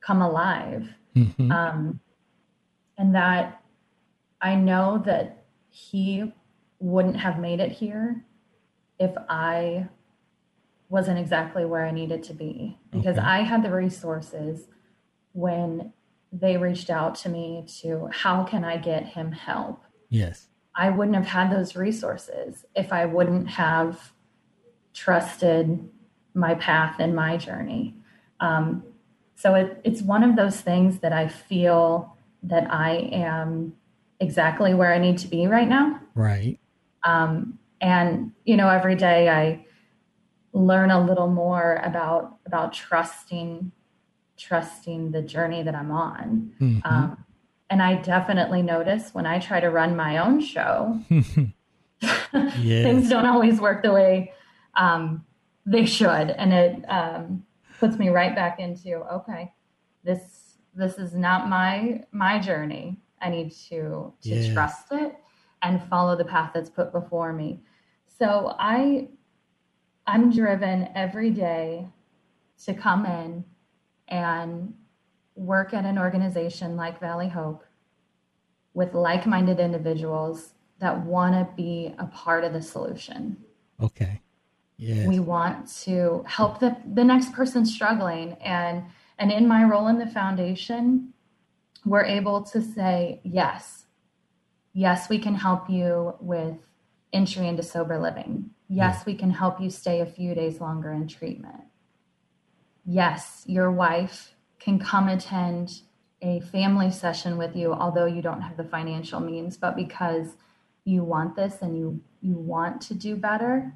come 0.00 0.22
alive. 0.22 0.88
Mm-hmm. 1.16 1.50
Um, 1.50 2.00
and 2.98 3.14
that 3.14 3.62
I 4.40 4.54
know 4.54 5.02
that 5.06 5.44
he 5.68 6.32
wouldn't 6.78 7.16
have 7.16 7.38
made 7.38 7.60
it 7.60 7.72
here 7.72 8.24
if 8.98 9.12
I 9.28 9.88
wasn't 10.88 11.18
exactly 11.18 11.64
where 11.64 11.84
I 11.84 11.90
needed 11.90 12.22
to 12.24 12.34
be 12.34 12.78
because 12.90 13.18
okay. 13.18 13.26
I 13.26 13.42
had 13.42 13.62
the 13.62 13.72
resources 13.72 14.68
when 15.32 15.92
they 16.32 16.56
reached 16.56 16.90
out 16.90 17.14
to 17.16 17.28
me 17.28 17.64
to 17.80 18.08
how 18.12 18.44
can 18.44 18.64
I 18.64 18.76
get 18.76 19.06
him 19.06 19.32
help? 19.32 19.82
Yes. 20.08 20.48
I 20.74 20.90
wouldn't 20.90 21.16
have 21.16 21.26
had 21.26 21.50
those 21.50 21.74
resources 21.74 22.64
if 22.74 22.92
I 22.92 23.06
wouldn't 23.06 23.48
have 23.48 24.12
trusted 24.92 25.88
my 26.34 26.54
path 26.54 26.96
and 26.98 27.16
my 27.16 27.36
journey. 27.36 27.96
Um, 28.40 28.84
so 29.34 29.54
it, 29.54 29.80
it's 29.84 30.02
one 30.02 30.22
of 30.22 30.36
those 30.36 30.60
things 30.60 31.00
that 31.00 31.12
I 31.12 31.28
feel 31.28 32.16
that 32.42 32.72
I 32.72 33.08
am 33.12 33.74
exactly 34.20 34.74
where 34.74 34.92
I 34.92 34.98
need 34.98 35.18
to 35.18 35.28
be 35.28 35.46
right 35.46 35.68
now. 35.68 36.00
Right. 36.14 36.58
Um, 37.06 37.58
and 37.80 38.32
you 38.44 38.56
know, 38.56 38.68
every 38.68 38.96
day 38.96 39.28
I 39.28 39.64
learn 40.52 40.90
a 40.90 41.04
little 41.04 41.28
more 41.28 41.80
about 41.84 42.38
about 42.46 42.72
trusting 42.72 43.72
trusting 44.38 45.12
the 45.12 45.22
journey 45.22 45.62
that 45.62 45.74
I'm 45.74 45.90
on. 45.90 46.52
Mm-hmm. 46.60 46.80
Um, 46.84 47.24
and 47.70 47.82
I 47.82 47.94
definitely 47.94 48.62
notice 48.62 49.14
when 49.14 49.26
I 49.26 49.38
try 49.38 49.60
to 49.60 49.70
run 49.70 49.96
my 49.96 50.18
own 50.18 50.40
show, 50.40 51.00
things 51.10 53.08
don't 53.08 53.26
always 53.26 53.60
work 53.60 53.82
the 53.82 53.92
way 53.92 54.32
um, 54.74 55.24
they 55.64 55.86
should, 55.86 56.30
and 56.30 56.52
it 56.52 56.84
um, 56.88 57.44
puts 57.78 57.98
me 57.98 58.08
right 58.08 58.34
back 58.34 58.60
into 58.60 58.96
okay, 59.12 59.52
this 60.04 60.56
this 60.74 60.98
is 60.98 61.14
not 61.14 61.48
my 61.48 62.04
my 62.12 62.38
journey. 62.38 63.00
I 63.20 63.30
need 63.30 63.52
to 63.68 64.12
to 64.22 64.22
yes. 64.22 64.52
trust 64.52 64.86
it 64.92 65.16
and 65.66 65.82
follow 65.88 66.16
the 66.16 66.24
path 66.24 66.52
that's 66.54 66.70
put 66.70 66.92
before 66.92 67.32
me. 67.32 67.60
So 68.18 68.54
I 68.58 69.08
I'm 70.06 70.30
driven 70.30 70.88
every 70.94 71.30
day 71.30 71.88
to 72.64 72.72
come 72.72 73.04
in 73.04 73.44
and 74.08 74.72
work 75.34 75.74
at 75.74 75.84
an 75.84 75.98
organization 75.98 76.76
like 76.76 77.00
Valley 77.00 77.28
Hope 77.28 77.64
with 78.72 78.94
like-minded 78.94 79.58
individuals 79.58 80.52
that 80.78 81.04
want 81.04 81.34
to 81.34 81.48
be 81.56 81.94
a 81.98 82.06
part 82.06 82.44
of 82.44 82.52
the 82.52 82.62
solution. 82.62 83.36
Okay. 83.82 84.20
Yes. 84.76 85.08
We 85.08 85.18
want 85.18 85.68
to 85.82 86.24
help 86.26 86.60
the, 86.60 86.76
the 86.94 87.02
next 87.02 87.32
person 87.32 87.66
struggling 87.66 88.34
and 88.34 88.84
and 89.18 89.32
in 89.32 89.48
my 89.48 89.64
role 89.64 89.88
in 89.88 89.98
the 89.98 90.06
foundation, 90.06 91.14
we're 91.86 92.04
able 92.04 92.42
to 92.42 92.60
say, 92.60 93.20
yes, 93.24 93.85
yes, 94.76 95.08
we 95.08 95.18
can 95.18 95.34
help 95.34 95.70
you 95.70 96.14
with 96.20 96.58
entry 97.10 97.48
into 97.48 97.62
sober 97.62 97.98
living. 97.98 98.50
Yes, 98.68 99.06
we 99.06 99.14
can 99.14 99.30
help 99.30 99.58
you 99.58 99.70
stay 99.70 100.00
a 100.00 100.06
few 100.06 100.34
days 100.34 100.60
longer 100.60 100.92
in 100.92 101.08
treatment. 101.08 101.62
Yes, 102.84 103.42
your 103.46 103.72
wife 103.72 104.34
can 104.58 104.78
come 104.78 105.08
attend 105.08 105.80
a 106.20 106.40
family 106.40 106.90
session 106.90 107.38
with 107.38 107.56
you, 107.56 107.72
although 107.72 108.04
you 108.04 108.20
don't 108.20 108.42
have 108.42 108.58
the 108.58 108.64
financial 108.64 109.18
means, 109.18 109.56
but 109.56 109.76
because 109.76 110.36
you 110.84 111.02
want 111.02 111.36
this 111.36 111.62
and 111.62 111.78
you, 111.78 112.00
you 112.20 112.36
want 112.36 112.82
to 112.82 112.94
do 112.94 113.16
better, 113.16 113.72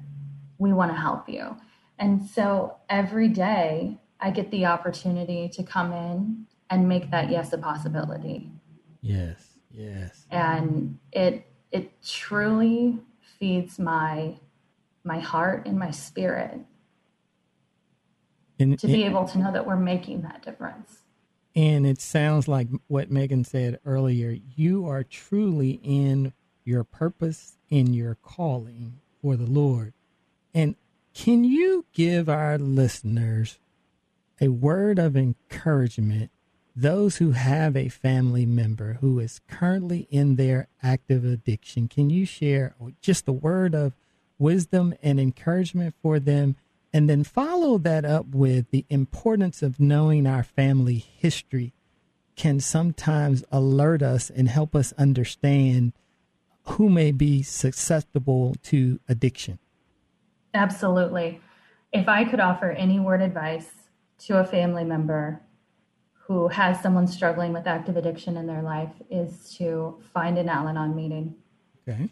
we 0.59 0.71
want 0.71 0.91
to 0.91 0.97
help 0.97 1.27
you. 1.27 1.57
And 1.97 2.23
so 2.23 2.77
every 2.89 3.27
day 3.27 3.99
I 4.19 4.29
get 4.29 4.51
the 4.51 4.65
opportunity 4.65 5.49
to 5.49 5.63
come 5.63 5.93
in 5.93 6.45
and 6.69 6.87
make 6.87 7.09
that 7.09 7.31
yes 7.31 7.53
a 7.53 7.57
possibility. 7.57 8.51
Yes, 9.01 9.50
yes. 9.73 10.25
And 10.29 10.99
it 11.11 11.45
it 11.71 11.91
truly 12.03 12.99
feeds 13.39 13.79
my 13.79 14.35
my 15.03 15.19
heart 15.19 15.65
and 15.65 15.79
my 15.79 15.91
spirit 15.91 16.59
and, 18.59 18.77
to 18.79 18.87
be 18.87 19.03
able 19.03 19.27
to 19.27 19.39
know 19.39 19.51
that 19.51 19.65
we're 19.65 19.75
making 19.75 20.21
that 20.21 20.43
difference. 20.43 20.99
And 21.55 21.85
it 21.85 21.99
sounds 21.99 22.47
like 22.47 22.67
what 22.87 23.11
Megan 23.11 23.43
said 23.43 23.79
earlier. 23.85 24.37
You 24.55 24.87
are 24.87 25.03
truly 25.03 25.81
in 25.83 26.33
your 26.63 26.83
purpose, 26.83 27.57
in 27.69 27.93
your 27.93 28.15
calling 28.15 28.99
for 29.21 29.35
the 29.35 29.45
Lord. 29.45 29.93
And 30.53 30.75
can 31.13 31.43
you 31.43 31.85
give 31.93 32.29
our 32.29 32.57
listeners 32.57 33.57
a 34.39 34.47
word 34.47 34.97
of 34.97 35.17
encouragement? 35.17 36.31
Those 36.75 37.17
who 37.17 37.31
have 37.31 37.75
a 37.75 37.89
family 37.89 38.45
member 38.45 38.93
who 39.01 39.19
is 39.19 39.41
currently 39.49 40.07
in 40.09 40.35
their 40.35 40.67
active 40.81 41.25
addiction, 41.25 41.87
can 41.87 42.09
you 42.09 42.25
share 42.25 42.75
just 43.01 43.27
a 43.27 43.33
word 43.33 43.75
of 43.75 43.93
wisdom 44.39 44.93
and 45.03 45.19
encouragement 45.19 45.95
for 46.01 46.19
them? 46.19 46.55
And 46.93 47.09
then 47.09 47.23
follow 47.23 47.77
that 47.79 48.05
up 48.05 48.27
with 48.27 48.69
the 48.71 48.85
importance 48.89 49.61
of 49.61 49.79
knowing 49.79 50.25
our 50.25 50.43
family 50.43 50.97
history 50.97 51.73
can 52.35 52.59
sometimes 52.59 53.43
alert 53.51 54.01
us 54.01 54.29
and 54.29 54.47
help 54.47 54.75
us 54.75 54.93
understand 54.93 55.93
who 56.63 56.89
may 56.89 57.11
be 57.11 57.43
susceptible 57.43 58.55
to 58.63 58.99
addiction. 59.09 59.59
Absolutely. 60.53 61.41
If 61.91 62.07
I 62.07 62.23
could 62.23 62.39
offer 62.39 62.71
any 62.71 62.99
word 62.99 63.21
advice 63.21 63.69
to 64.19 64.39
a 64.39 64.45
family 64.45 64.83
member 64.83 65.41
who 66.31 66.47
has 66.47 66.81
someone 66.81 67.05
struggling 67.07 67.51
with 67.51 67.67
active 67.67 67.97
addiction 67.97 68.37
in 68.37 68.47
their 68.47 68.61
life 68.61 68.93
is 69.09 69.53
to 69.57 69.99
find 70.13 70.37
an 70.37 70.47
Al 70.47 70.69
Anon 70.69 70.95
meeting. 70.95 71.35
Okay. 71.87 72.09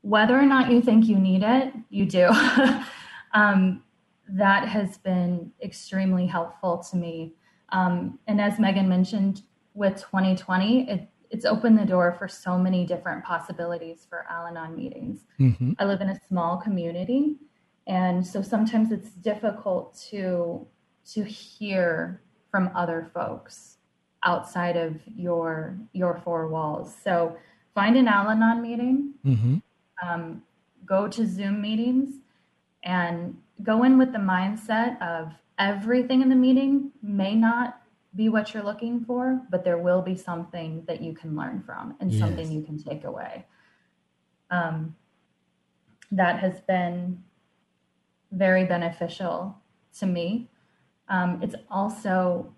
Whether 0.00 0.36
or 0.36 0.42
not 0.42 0.72
you 0.72 0.82
think 0.82 1.06
you 1.06 1.16
need 1.20 1.44
it, 1.44 1.72
you 1.88 2.04
do. 2.04 2.30
um, 3.32 3.84
that 4.28 4.66
has 4.66 4.98
been 4.98 5.52
extremely 5.62 6.26
helpful 6.26 6.78
to 6.90 6.96
me. 6.96 7.34
Um, 7.68 8.18
and 8.26 8.40
as 8.40 8.58
Megan 8.58 8.88
mentioned, 8.88 9.42
with 9.74 9.98
2020, 9.98 10.90
it, 10.90 11.08
it's 11.30 11.44
opened 11.44 11.78
the 11.78 11.84
door 11.84 12.16
for 12.18 12.26
so 12.26 12.58
many 12.58 12.84
different 12.84 13.24
possibilities 13.24 14.04
for 14.10 14.26
Al 14.28 14.48
Anon 14.48 14.74
meetings. 14.74 15.26
Mm-hmm. 15.38 15.72
I 15.78 15.84
live 15.84 16.00
in 16.00 16.08
a 16.08 16.20
small 16.28 16.56
community, 16.56 17.36
and 17.86 18.26
so 18.26 18.42
sometimes 18.42 18.90
it's 18.90 19.10
difficult 19.10 19.96
to 20.10 20.66
to 21.12 21.22
hear 21.22 22.22
from 22.54 22.70
other 22.72 23.10
folks 23.12 23.78
outside 24.22 24.76
of 24.76 25.00
your 25.16 25.76
your 25.92 26.20
four 26.22 26.46
walls. 26.46 26.94
So 27.02 27.36
find 27.74 27.96
an 27.96 28.06
Al 28.06 28.30
Anon 28.30 28.62
meeting, 28.62 29.14
mm-hmm. 29.26 29.56
um, 30.00 30.40
go 30.86 31.08
to 31.08 31.26
Zoom 31.26 31.60
meetings, 31.60 32.20
and 32.84 33.36
go 33.60 33.82
in 33.82 33.98
with 33.98 34.12
the 34.12 34.18
mindset 34.18 35.02
of 35.02 35.32
everything 35.58 36.22
in 36.22 36.28
the 36.28 36.36
meeting 36.36 36.92
may 37.02 37.34
not 37.34 37.80
be 38.14 38.28
what 38.28 38.54
you're 38.54 38.62
looking 38.62 39.04
for, 39.04 39.40
but 39.50 39.64
there 39.64 39.78
will 39.78 40.00
be 40.00 40.14
something 40.14 40.84
that 40.86 41.02
you 41.02 41.12
can 41.12 41.34
learn 41.34 41.60
from 41.66 41.96
and 41.98 42.12
yes. 42.12 42.20
something 42.20 42.52
you 42.52 42.62
can 42.62 42.80
take 42.80 43.02
away. 43.02 43.44
Um, 44.48 44.94
that 46.12 46.38
has 46.38 46.60
been 46.60 47.24
very 48.30 48.64
beneficial 48.64 49.58
to 49.98 50.06
me. 50.06 50.50
Um, 51.08 51.40
it's 51.42 51.54
also 51.70 52.54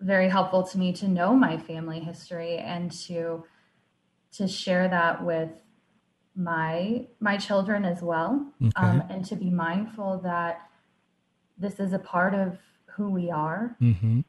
very 0.00 0.28
helpful 0.28 0.62
to 0.64 0.78
me 0.78 0.92
to 0.92 1.08
know 1.08 1.34
my 1.34 1.56
family 1.56 2.00
history 2.00 2.58
and 2.58 2.90
to 2.90 3.44
to 4.32 4.48
share 4.48 4.88
that 4.88 5.24
with 5.24 5.50
my 6.34 7.06
my 7.20 7.36
children 7.36 7.84
as 7.84 8.02
well 8.02 8.46
okay. 8.62 8.72
um, 8.76 9.02
and 9.10 9.24
to 9.24 9.36
be 9.36 9.50
mindful 9.50 10.18
that 10.18 10.68
this 11.58 11.78
is 11.78 11.92
a 11.92 11.98
part 11.98 12.34
of 12.34 12.58
who 12.86 13.10
we 13.10 13.30
are 13.30 13.76
mm-hmm. 13.80 14.20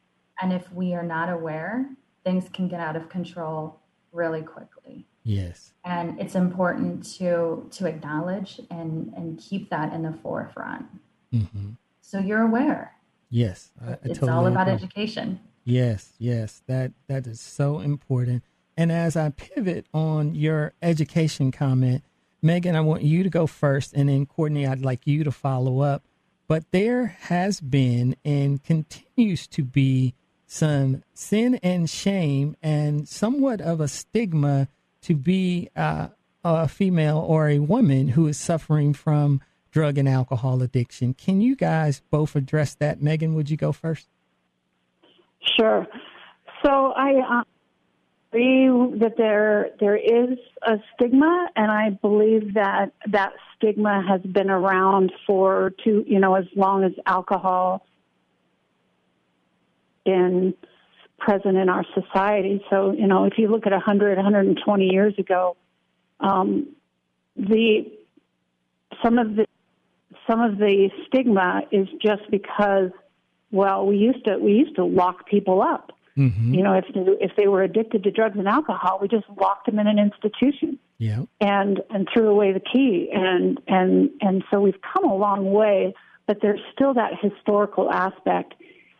and 0.41 0.53
if 0.53 0.71
we 0.73 0.93
are 0.93 1.03
not 1.03 1.29
aware 1.29 1.89
things 2.23 2.49
can 2.49 2.67
get 2.67 2.79
out 2.79 2.95
of 2.95 3.07
control 3.09 3.79
really 4.11 4.41
quickly 4.41 5.05
yes 5.23 5.71
and 5.85 6.19
it's 6.19 6.35
important 6.35 7.05
to 7.05 7.67
to 7.71 7.85
acknowledge 7.85 8.59
and 8.69 9.13
and 9.15 9.39
keep 9.39 9.69
that 9.69 9.93
in 9.93 10.03
the 10.03 10.13
forefront 10.21 10.85
mm-hmm. 11.33 11.69
so 12.01 12.19
you're 12.19 12.41
aware 12.41 12.92
yes 13.33 13.71
I, 13.81 13.91
I 13.91 13.97
it's 14.03 14.19
totally 14.19 14.31
all 14.31 14.47
about 14.47 14.67
agree. 14.67 14.73
education 14.73 15.39
yes 15.63 16.13
yes 16.19 16.61
that 16.67 16.91
that 17.07 17.27
is 17.27 17.41
so 17.41 17.79
important 17.79 18.43
and 18.75 18.91
as 18.91 19.15
I 19.15 19.29
pivot 19.29 19.85
on 19.93 20.35
your 20.35 20.73
education 20.81 21.51
comment, 21.51 22.03
Megan, 22.41 22.75
I 22.75 22.81
want 22.81 23.03
you 23.03 23.23
to 23.23 23.29
go 23.29 23.47
first, 23.47 23.93
and 23.93 24.09
then 24.09 24.25
Kortney, 24.25 24.67
I'd 24.67 24.83
like 24.83 25.05
you 25.05 25.23
to 25.23 25.31
follow 25.31 25.81
up. 25.81 26.03
But 26.47 26.71
there 26.71 27.05
has 27.21 27.61
been 27.61 28.15
and 28.25 28.63
continues 28.63 29.47
to 29.47 29.63
be 29.63 30.13
some 30.45 31.03
sin 31.13 31.59
and 31.63 31.89
shame 31.89 32.55
and 32.61 33.07
somewhat 33.07 33.61
of 33.61 33.79
a 33.79 33.87
stigma 33.87 34.67
to 35.03 35.15
be 35.15 35.69
uh, 35.75 36.09
a 36.43 36.67
female 36.67 37.19
or 37.19 37.47
a 37.47 37.59
woman 37.59 38.09
who 38.09 38.27
is 38.27 38.37
suffering 38.37 38.93
from 38.93 39.41
drug 39.73 39.97
and 39.97 40.07
alcohol 40.07 40.61
addiction. 40.61 41.13
Can 41.15 41.41
you 41.41 41.55
guys 41.55 42.01
both 42.11 42.35
address 42.35 42.75
that? 42.75 43.01
Megan, 43.01 43.33
would 43.33 43.49
you 43.49 43.57
go 43.57 43.71
first? 43.71 44.07
Sure. 45.59 45.87
So 46.63 46.93
I 46.95 47.39
uh, 47.39 47.43
agree 48.31 48.99
that 48.99 49.17
there 49.17 49.71
there 49.79 49.97
is 49.97 50.37
a 50.61 50.75
stigma, 50.93 51.47
and 51.55 51.71
I 51.71 51.89
believe 51.89 52.53
that 52.53 52.93
that 53.07 53.33
stigma 53.57 54.05
has 54.07 54.21
been 54.21 54.49
around 54.49 55.11
for 55.25 55.73
two, 55.83 56.05
you 56.07 56.19
know, 56.19 56.35
as 56.35 56.45
long 56.55 56.83
as 56.83 56.91
alcohol 57.05 57.85
been 60.05 60.53
present 61.17 61.57
in 61.57 61.69
our 61.69 61.85
society. 61.93 62.63
So, 62.69 62.91
you 62.91 63.07
know, 63.07 63.23
if 63.23 63.33
you 63.37 63.47
look 63.47 63.65
at 63.65 63.71
100, 63.71 64.17
120 64.17 64.85
years 64.85 65.13
ago, 65.17 65.55
um, 66.19 66.75
the 67.35 67.91
some 69.03 69.17
of 69.17 69.35
the 69.35 69.47
some 70.27 70.41
of 70.41 70.57
the 70.57 70.89
stigma 71.07 71.63
is 71.71 71.87
just 72.01 72.29
because, 72.31 72.91
well, 73.51 73.85
we 73.85 73.97
used 73.97 74.25
to 74.25 74.37
we 74.37 74.53
used 74.53 74.75
to 74.75 74.85
lock 74.85 75.27
people 75.27 75.61
up 75.61 75.91
Mm-hmm. 76.17 76.53
You 76.53 76.63
know, 76.63 76.73
if 76.73 76.85
they, 76.93 77.25
if 77.25 77.31
they 77.35 77.47
were 77.47 77.63
addicted 77.63 78.03
to 78.03 78.11
drugs 78.11 78.37
and 78.37 78.47
alcohol, 78.47 78.99
we 79.01 79.07
just 79.07 79.25
locked 79.39 79.65
them 79.65 79.79
in 79.79 79.87
an 79.87 79.97
institution. 79.97 80.77
Yeah. 80.99 81.23
And 81.41 81.81
and 81.89 82.07
threw 82.13 82.29
away 82.29 82.53
the 82.53 82.59
key. 82.59 83.09
And 83.11 83.59
and 83.67 84.11
and 84.21 84.43
so 84.51 84.61
we've 84.61 84.79
come 84.81 85.09
a 85.09 85.15
long 85.15 85.51
way, 85.51 85.95
but 86.27 86.39
there's 86.41 86.61
still 86.73 86.93
that 86.93 87.13
historical 87.19 87.91
aspect. 87.91 88.53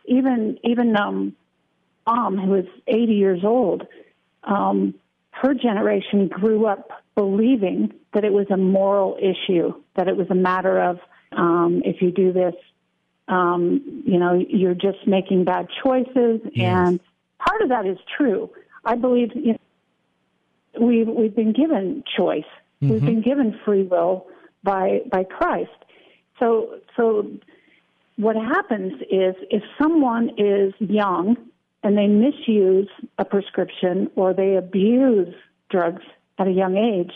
Even 0.06 0.58
even 0.64 0.96
um, 0.96 1.34
mom, 2.06 2.36
who 2.36 2.54
is 2.54 2.66
80 2.88 3.12
years 3.12 3.40
old, 3.44 3.86
um, 4.42 4.94
her 5.30 5.54
generation 5.54 6.28
grew 6.28 6.66
up 6.66 6.90
believing 7.14 7.92
that 8.12 8.24
it 8.24 8.32
was 8.32 8.46
a 8.50 8.56
moral 8.56 9.16
issue, 9.18 9.72
that 9.96 10.08
it 10.08 10.16
was 10.16 10.26
a 10.30 10.34
matter 10.34 10.80
of 10.82 10.98
um, 11.32 11.82
if 11.84 12.00
you 12.00 12.10
do 12.10 12.32
this, 12.32 12.54
um, 13.28 14.02
you 14.06 14.18
know, 14.18 14.34
you're 14.48 14.74
just 14.74 15.06
making 15.06 15.44
bad 15.44 15.68
choices. 15.82 16.40
Yes. 16.52 16.88
And 16.88 17.00
part 17.38 17.62
of 17.62 17.68
that 17.70 17.86
is 17.86 17.98
true. 18.16 18.50
I 18.84 18.96
believe 18.96 19.30
you 19.34 19.52
know, 19.52 20.86
we've, 20.86 21.08
we've 21.08 21.34
been 21.34 21.52
given 21.52 22.04
choice. 22.16 22.44
Mm-hmm. 22.82 22.92
We've 22.92 23.04
been 23.04 23.22
given 23.22 23.58
free 23.64 23.84
will 23.84 24.26
by, 24.62 25.00
by 25.10 25.24
Christ. 25.24 25.70
So, 26.38 26.80
so 26.96 27.30
what 28.16 28.36
happens 28.36 28.94
is 29.02 29.34
if 29.50 29.62
someone 29.80 30.30
is 30.36 30.74
young 30.78 31.36
and 31.82 31.96
they 31.96 32.06
misuse 32.06 32.88
a 33.18 33.24
prescription 33.24 34.10
or 34.16 34.34
they 34.34 34.56
abuse 34.56 35.34
drugs 35.70 36.02
at 36.38 36.46
a 36.46 36.50
young 36.50 36.76
age, 36.76 37.12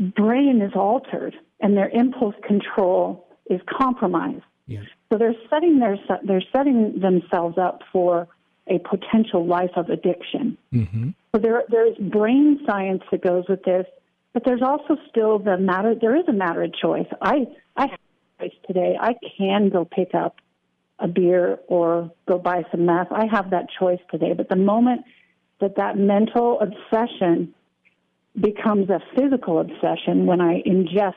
brain 0.00 0.62
is 0.62 0.72
altered 0.74 1.34
and 1.60 1.76
their 1.76 1.88
impulse 1.90 2.34
control 2.46 3.26
is 3.48 3.60
compromised. 3.68 4.42
Yes. 4.66 4.84
So 5.10 5.18
they're 5.18 5.34
setting 5.50 5.80
their 5.80 5.98
they're 6.24 6.42
setting 6.52 7.00
themselves 7.00 7.58
up 7.58 7.82
for 7.92 8.28
a 8.68 8.78
potential 8.78 9.44
life 9.46 9.72
of 9.76 9.88
addiction. 9.88 10.56
Mm-hmm. 10.72 11.10
So 11.34 11.40
there 11.40 11.64
there's 11.68 11.96
brain 11.98 12.60
science 12.66 13.02
that 13.10 13.22
goes 13.22 13.44
with 13.48 13.64
this, 13.64 13.86
but 14.32 14.44
there's 14.44 14.62
also 14.62 14.96
still 15.08 15.38
the 15.38 15.58
matter. 15.58 15.94
There 16.00 16.16
is 16.16 16.24
a 16.28 16.32
matter 16.32 16.62
of 16.62 16.72
choice. 16.74 17.08
I 17.20 17.46
I 17.76 17.88
have 17.88 17.98
a 18.38 18.42
choice 18.44 18.56
today. 18.66 18.96
I 19.00 19.14
can 19.36 19.70
go 19.70 19.84
pick 19.84 20.14
up 20.14 20.36
a 21.00 21.08
beer 21.08 21.58
or 21.66 22.12
go 22.28 22.38
buy 22.38 22.62
some 22.70 22.86
meth. 22.86 23.10
I 23.10 23.26
have 23.26 23.50
that 23.50 23.66
choice 23.78 24.00
today. 24.10 24.34
But 24.36 24.48
the 24.48 24.56
moment 24.56 25.02
that 25.60 25.76
that 25.76 25.98
mental 25.98 26.60
obsession 26.60 27.54
becomes 28.38 28.88
a 28.90 29.00
physical 29.16 29.58
obsession 29.58 30.26
when 30.26 30.40
I 30.40 30.62
ingest 30.62 31.14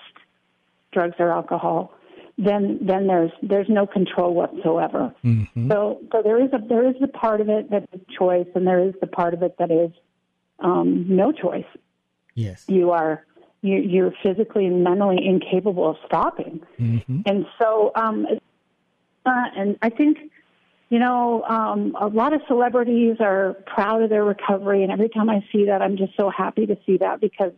drugs 0.94 1.16
or 1.20 1.32
alcohol, 1.32 1.94
then 2.38 2.80
then 2.82 3.08
there's 3.08 3.32
there's 3.42 3.70
no 3.70 3.86
control 3.86 4.34
whatsoever. 4.34 5.14
Mm-hmm. 5.24 5.72
So 5.72 6.00
so 6.12 6.22
there 6.24 6.44
is 6.44 6.52
a 6.54 6.60
there 6.68 6.88
is 6.88 6.96
the 7.00 7.08
part 7.08 7.42
of 7.42 7.50
it 7.50 7.70
that 7.70 7.88
is 7.94 8.02
choice, 8.18 8.48
and 8.56 8.66
there 8.66 8.80
is 8.80 8.94
the 9.02 9.08
part 9.08 9.34
of 9.34 9.44
it 9.44 9.56
that 9.60 9.72
is 9.72 9.92
um, 10.60 11.06
no 11.08 11.32
choice. 11.32 11.66
Yes, 12.34 12.66
you 12.68 12.92
are 12.92 13.26
you, 13.62 13.78
you're 13.78 14.14
physically 14.24 14.66
and 14.66 14.84
mentally 14.84 15.26
incapable 15.26 15.92
of 15.92 15.98
stopping, 16.06 16.62
mm-hmm. 16.80 17.22
and 17.26 17.46
so 17.62 17.92
um, 17.96 18.26
uh, 19.26 19.46
and 19.56 19.78
I 19.84 19.90
think 19.90 20.18
you 20.90 20.98
know 20.98 21.44
um, 21.44 21.96
a 22.00 22.08
lot 22.08 22.34
of 22.34 22.42
celebrities 22.48 23.18
are 23.20 23.56
proud 23.68 24.02
of 24.02 24.10
their 24.10 24.24
recovery, 24.24 24.82
and 24.82 24.92
every 24.92 25.10
time 25.10 25.30
I 25.30 25.46
see 25.52 25.66
that, 25.66 25.84
I'm 25.84 25.98
just 25.98 26.18
so 26.18 26.32
happy 26.32 26.66
to 26.66 26.78
see 26.86 26.98
that 26.98 27.22
because 27.22 27.54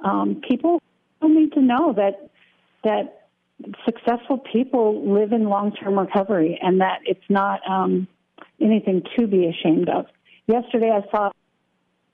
um, 0.00 0.42
people 0.46 0.82
need 1.22 1.52
to 1.52 1.60
know 1.60 1.94
that 1.94 2.30
that 2.84 3.28
successful 3.84 4.38
people 4.38 5.12
live 5.12 5.32
in 5.32 5.44
long 5.48 5.72
term 5.72 5.98
recovery 5.98 6.58
and 6.62 6.80
that 6.80 7.00
it's 7.04 7.24
not 7.28 7.60
um, 7.68 8.08
anything 8.60 9.02
to 9.18 9.26
be 9.26 9.46
ashamed 9.46 9.88
of. 9.88 10.06
Yesterday 10.46 10.90
I 10.90 11.08
saw 11.10 11.30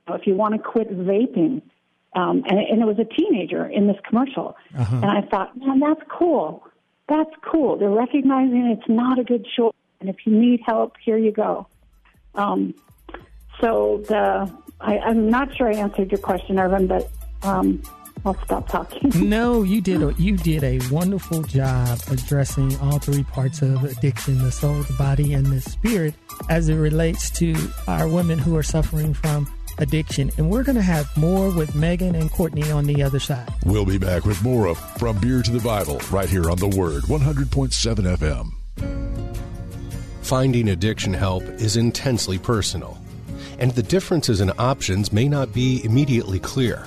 if 0.08 0.26
you 0.26 0.34
want 0.34 0.54
to 0.54 0.60
quit 0.60 0.90
vaping, 0.90 1.62
um, 2.14 2.44
and, 2.48 2.58
and, 2.58 2.80
it 2.80 2.86
was 2.86 2.98
a 2.98 3.04
teenager 3.04 3.66
in 3.66 3.86
this 3.86 3.96
commercial. 4.08 4.56
Uh-huh. 4.76 4.96
And 4.96 5.06
I 5.06 5.22
thought, 5.22 5.56
man, 5.56 5.80
that's 5.80 6.00
cool. 6.08 6.64
That's 7.08 7.30
cool. 7.42 7.76
They're 7.76 7.90
recognizing 7.90 8.66
it's 8.66 8.88
not 8.88 9.18
a 9.18 9.24
good 9.24 9.46
choice. 9.56 9.74
And 10.00 10.08
if 10.08 10.16
you 10.24 10.32
need 10.32 10.60
help, 10.64 10.94
here 11.04 11.18
you 11.18 11.32
go. 11.32 11.66
Um, 12.34 12.74
so 13.60 14.02
the, 14.08 14.50
I, 14.80 14.96
am 14.98 15.28
not 15.28 15.56
sure 15.56 15.68
I 15.68 15.76
answered 15.76 16.10
your 16.10 16.20
question, 16.20 16.58
Ervin, 16.58 16.86
but 16.86 17.10
um, 17.42 17.82
I'll 18.24 18.34
stop 18.44 18.68
talking. 18.68 19.12
no, 19.28 19.62
you 19.62 19.80
did 19.80 20.02
a 20.02 20.12
you 20.14 20.36
did 20.36 20.64
a 20.64 20.80
wonderful 20.90 21.42
job 21.42 22.00
addressing 22.10 22.76
all 22.78 22.98
three 22.98 23.22
parts 23.24 23.62
of 23.62 23.84
addiction: 23.84 24.38
the 24.38 24.50
soul, 24.50 24.82
the 24.82 24.92
body, 24.94 25.34
and 25.34 25.46
the 25.46 25.60
spirit, 25.60 26.14
as 26.48 26.68
it 26.68 26.76
relates 26.76 27.30
to 27.30 27.54
our 27.86 28.08
women 28.08 28.38
who 28.38 28.56
are 28.56 28.62
suffering 28.62 29.14
from 29.14 29.46
addiction. 29.78 30.30
And 30.38 30.50
we're 30.50 30.62
going 30.62 30.76
to 30.76 30.82
have 30.82 31.14
more 31.16 31.50
with 31.50 31.74
Megan 31.74 32.14
and 32.14 32.30
Kortney 32.30 32.74
on 32.74 32.84
the 32.84 33.02
other 33.02 33.20
side. 33.20 33.52
We'll 33.64 33.84
be 33.84 33.98
back 33.98 34.24
with 34.24 34.42
more 34.42 34.66
of 34.66 34.78
From 34.98 35.18
Beer 35.18 35.42
to 35.42 35.50
the 35.50 35.60
Bible 35.60 36.00
right 36.10 36.28
here 36.28 36.50
on 36.50 36.58
the 36.58 36.68
Word 36.68 37.02
100.7 37.04 38.16
FM. 38.16 38.52
Finding 40.22 40.70
addiction 40.70 41.12
help 41.14 41.44
is 41.44 41.76
intensely 41.76 42.38
personal, 42.38 42.98
and 43.60 43.70
the 43.72 43.82
differences 43.82 44.40
in 44.40 44.50
options 44.58 45.12
may 45.12 45.28
not 45.28 45.52
be 45.52 45.84
immediately 45.84 46.40
clear. 46.40 46.86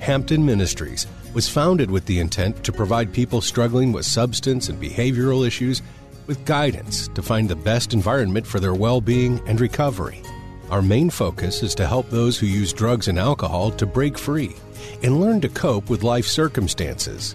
Hampton 0.00 0.46
Ministries 0.46 1.06
was 1.34 1.46
founded 1.46 1.90
with 1.90 2.06
the 2.06 2.20
intent 2.20 2.64
to 2.64 2.72
provide 2.72 3.12
people 3.12 3.42
struggling 3.42 3.92
with 3.92 4.06
substance 4.06 4.70
and 4.70 4.80
behavioral 4.80 5.46
issues 5.46 5.82
with 6.26 6.46
guidance 6.46 7.08
to 7.08 7.20
find 7.20 7.48
the 7.48 7.54
best 7.54 7.92
environment 7.92 8.46
for 8.46 8.60
their 8.60 8.72
well 8.72 9.02
being 9.02 9.42
and 9.46 9.60
recovery. 9.60 10.22
Our 10.70 10.80
main 10.80 11.10
focus 11.10 11.62
is 11.62 11.74
to 11.74 11.86
help 11.86 12.08
those 12.08 12.38
who 12.38 12.46
use 12.46 12.72
drugs 12.72 13.08
and 13.08 13.18
alcohol 13.18 13.72
to 13.72 13.84
break 13.84 14.16
free 14.16 14.56
and 15.02 15.20
learn 15.20 15.42
to 15.42 15.50
cope 15.50 15.90
with 15.90 16.02
life 16.02 16.26
circumstances. 16.26 17.34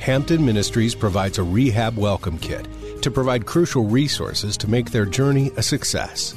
Hampton 0.00 0.44
Ministries 0.44 0.96
provides 0.96 1.38
a 1.38 1.44
rehab 1.44 1.96
welcome 1.96 2.38
kit 2.38 2.66
to 3.02 3.12
provide 3.12 3.46
crucial 3.46 3.84
resources 3.84 4.56
to 4.56 4.68
make 4.68 4.90
their 4.90 5.06
journey 5.06 5.52
a 5.56 5.62
success. 5.62 6.34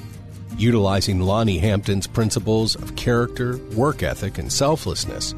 Utilizing 0.58 1.22
Lonnie 1.22 1.58
Hampton's 1.58 2.06
principles 2.06 2.76
of 2.76 2.96
character, 2.96 3.58
work 3.76 4.04
ethic, 4.04 4.38
and 4.38 4.54
selflessness, 4.54 5.34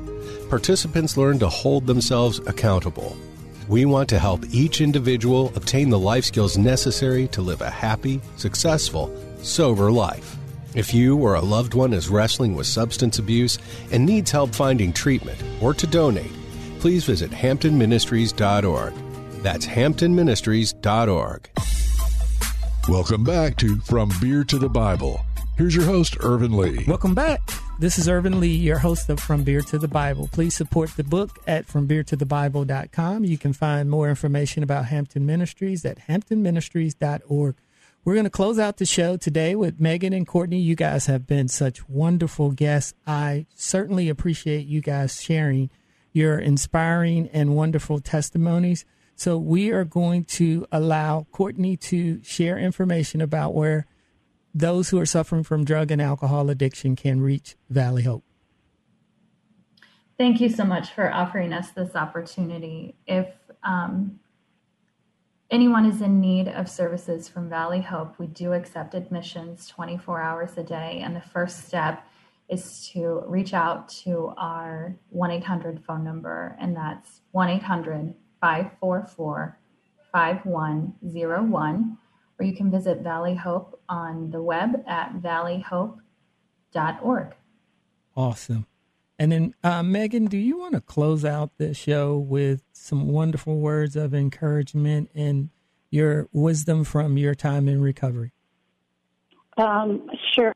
participants 0.49 1.17
learn 1.17 1.39
to 1.39 1.49
hold 1.49 1.85
themselves 1.85 2.39
accountable. 2.47 3.15
We 3.67 3.85
want 3.85 4.07
to 4.09 4.19
help 4.19 4.45
each 4.51 4.81
individual 4.81 5.51
obtain 5.55 5.89
the 5.89 5.99
life 5.99 6.25
skills 6.25 6.57
necessary 6.57 7.27
to 7.29 7.41
live 7.41 7.61
a 7.61 7.69
happy, 7.69 8.21
successful, 8.37 9.13
sober 9.41 9.91
life. 9.91 10.37
If 10.73 10.93
you 10.93 11.17
or 11.17 11.35
a 11.35 11.41
loved 11.41 11.73
one 11.73 11.91
is 11.91 12.09
wrestling 12.09 12.55
with 12.55 12.67
substance 12.67 13.19
abuse 13.19 13.57
and 13.91 14.05
needs 14.05 14.31
help 14.31 14.53
finding 14.53 14.93
treatment 14.93 15.41
or 15.61 15.73
to 15.73 15.87
donate, 15.87 16.31
please 16.79 17.03
visit 17.03 17.31
hamptonministries.org. 17.31 18.93
That's 19.43 19.65
hamptonministries.org. 19.65 21.49
Welcome 22.87 23.23
back 23.25 23.57
to 23.57 23.77
From 23.81 24.11
Beer 24.21 24.45
to 24.45 24.57
the 24.57 24.69
Bible. 24.69 25.19
Here's 25.57 25.75
your 25.75 25.85
host, 25.85 26.15
Ervin 26.21 26.55
Lee. 26.55 26.85
Welcome 26.87 27.15
back. 27.15 27.41
This 27.79 27.99
is 27.99 28.09
Ervin 28.09 28.39
Lee, 28.39 28.55
your 28.55 28.79
host 28.79 29.07
of 29.07 29.19
From 29.19 29.43
Beer 29.43 29.61
to 29.61 29.77
the 29.77 29.87
Bible. 29.87 30.27
Please 30.31 30.55
support 30.55 30.89
the 30.97 31.03
book 31.03 31.37
at 31.45 31.67
FromBeerToTheBible.com. 31.67 33.23
You 33.23 33.37
can 33.37 33.53
find 33.53 33.87
more 33.87 34.09
information 34.09 34.63
about 34.63 34.85
Hampton 34.85 35.27
Ministries 35.27 35.85
at 35.85 35.99
HamptonMinistries.org. 36.07 37.55
We're 38.03 38.13
going 38.15 38.23
to 38.23 38.31
close 38.31 38.57
out 38.57 38.77
the 38.77 38.87
show 38.87 39.15
today 39.15 39.53
with 39.53 39.79
Megan 39.79 40.11
and 40.11 40.25
Kortney. 40.25 40.63
You 40.63 40.75
guys 40.75 41.05
have 41.05 41.27
been 41.27 41.47
such 41.47 41.87
wonderful 41.87 42.49
guests. 42.49 42.95
I 43.05 43.45
certainly 43.53 44.09
appreciate 44.09 44.65
you 44.65 44.81
guys 44.81 45.21
sharing 45.21 45.69
your 46.13 46.39
inspiring 46.39 47.29
and 47.31 47.55
wonderful 47.55 47.99
testimonies. 47.99 48.85
So 49.15 49.37
we 49.37 49.69
are 49.69 49.85
going 49.85 50.23
to 50.25 50.65
allow 50.71 51.27
Kortney 51.31 51.79
to 51.81 52.23
share 52.23 52.57
information 52.57 53.21
about 53.21 53.53
where 53.53 53.85
those 54.57 54.89
who 54.89 54.99
are 54.99 55.05
suffering 55.05 55.43
from 55.43 55.63
drug 55.63 55.91
and 55.91 56.01
alcohol 56.01 56.49
addiction 56.49 56.95
can 56.95 57.21
reach 57.21 57.55
Valley 57.69 58.03
Hope? 58.03 58.23
Thank 60.17 60.41
you 60.41 60.49
so 60.49 60.63
much 60.63 60.89
for 60.93 61.13
offering 61.13 61.53
us 61.53 61.69
this 61.71 61.95
opportunity. 61.95 62.95
If 63.05 63.27
um, 63.63 64.19
anyone 65.51 65.85
is 65.85 66.01
in 66.01 66.19
need 66.19 66.47
of 66.47 66.67
services 66.67 67.29
from 67.29 67.49
Valley 67.49 67.81
Hope, 67.81 68.17
we 68.17 68.25
do 68.25 68.53
accept 68.53 68.95
admissions 68.95 69.67
24 69.67 70.21
hours 70.21 70.57
a 70.57 70.63
day. 70.63 71.01
And 71.03 71.15
the 71.15 71.21
first 71.21 71.67
step 71.67 72.03
is 72.49 72.89
to 72.93 73.23
reach 73.27 73.53
out 73.53 73.89
to 73.89 74.33
our 74.37 74.95
1 75.09 75.29
800 75.29 75.83
phone 75.85 76.03
number, 76.03 76.57
and 76.59 76.75
that's 76.75 77.21
1 77.31 77.49
800 77.49 78.15
544 78.41 79.59
5101 80.11 81.97
or 82.39 82.45
you 82.45 82.55
can 82.55 82.71
visit 82.71 83.01
Valley 83.01 83.35
Hope 83.35 83.81
on 83.89 84.31
the 84.31 84.41
web 84.41 84.83
at 84.87 85.15
valleyhope.org. 85.15 87.35
Awesome. 88.15 88.65
And 89.19 89.31
then, 89.31 89.55
uh, 89.63 89.81
Megan, 89.81 90.25
do 90.25 90.37
you 90.37 90.59
want 90.59 90.75
to 90.75 90.81
close 90.81 91.25
out 91.25 91.57
the 91.57 91.73
show 91.73 92.17
with 92.17 92.61
some 92.71 93.07
wonderful 93.07 93.57
words 93.57 93.95
of 93.95 94.13
encouragement 94.13 95.09
and 95.15 95.49
your 95.89 96.27
wisdom 96.31 96.83
from 96.83 97.17
your 97.17 97.33
time 97.33 97.67
in 97.67 97.81
recovery? 97.81 98.31
Um, 99.57 100.07
sure. 100.33 100.53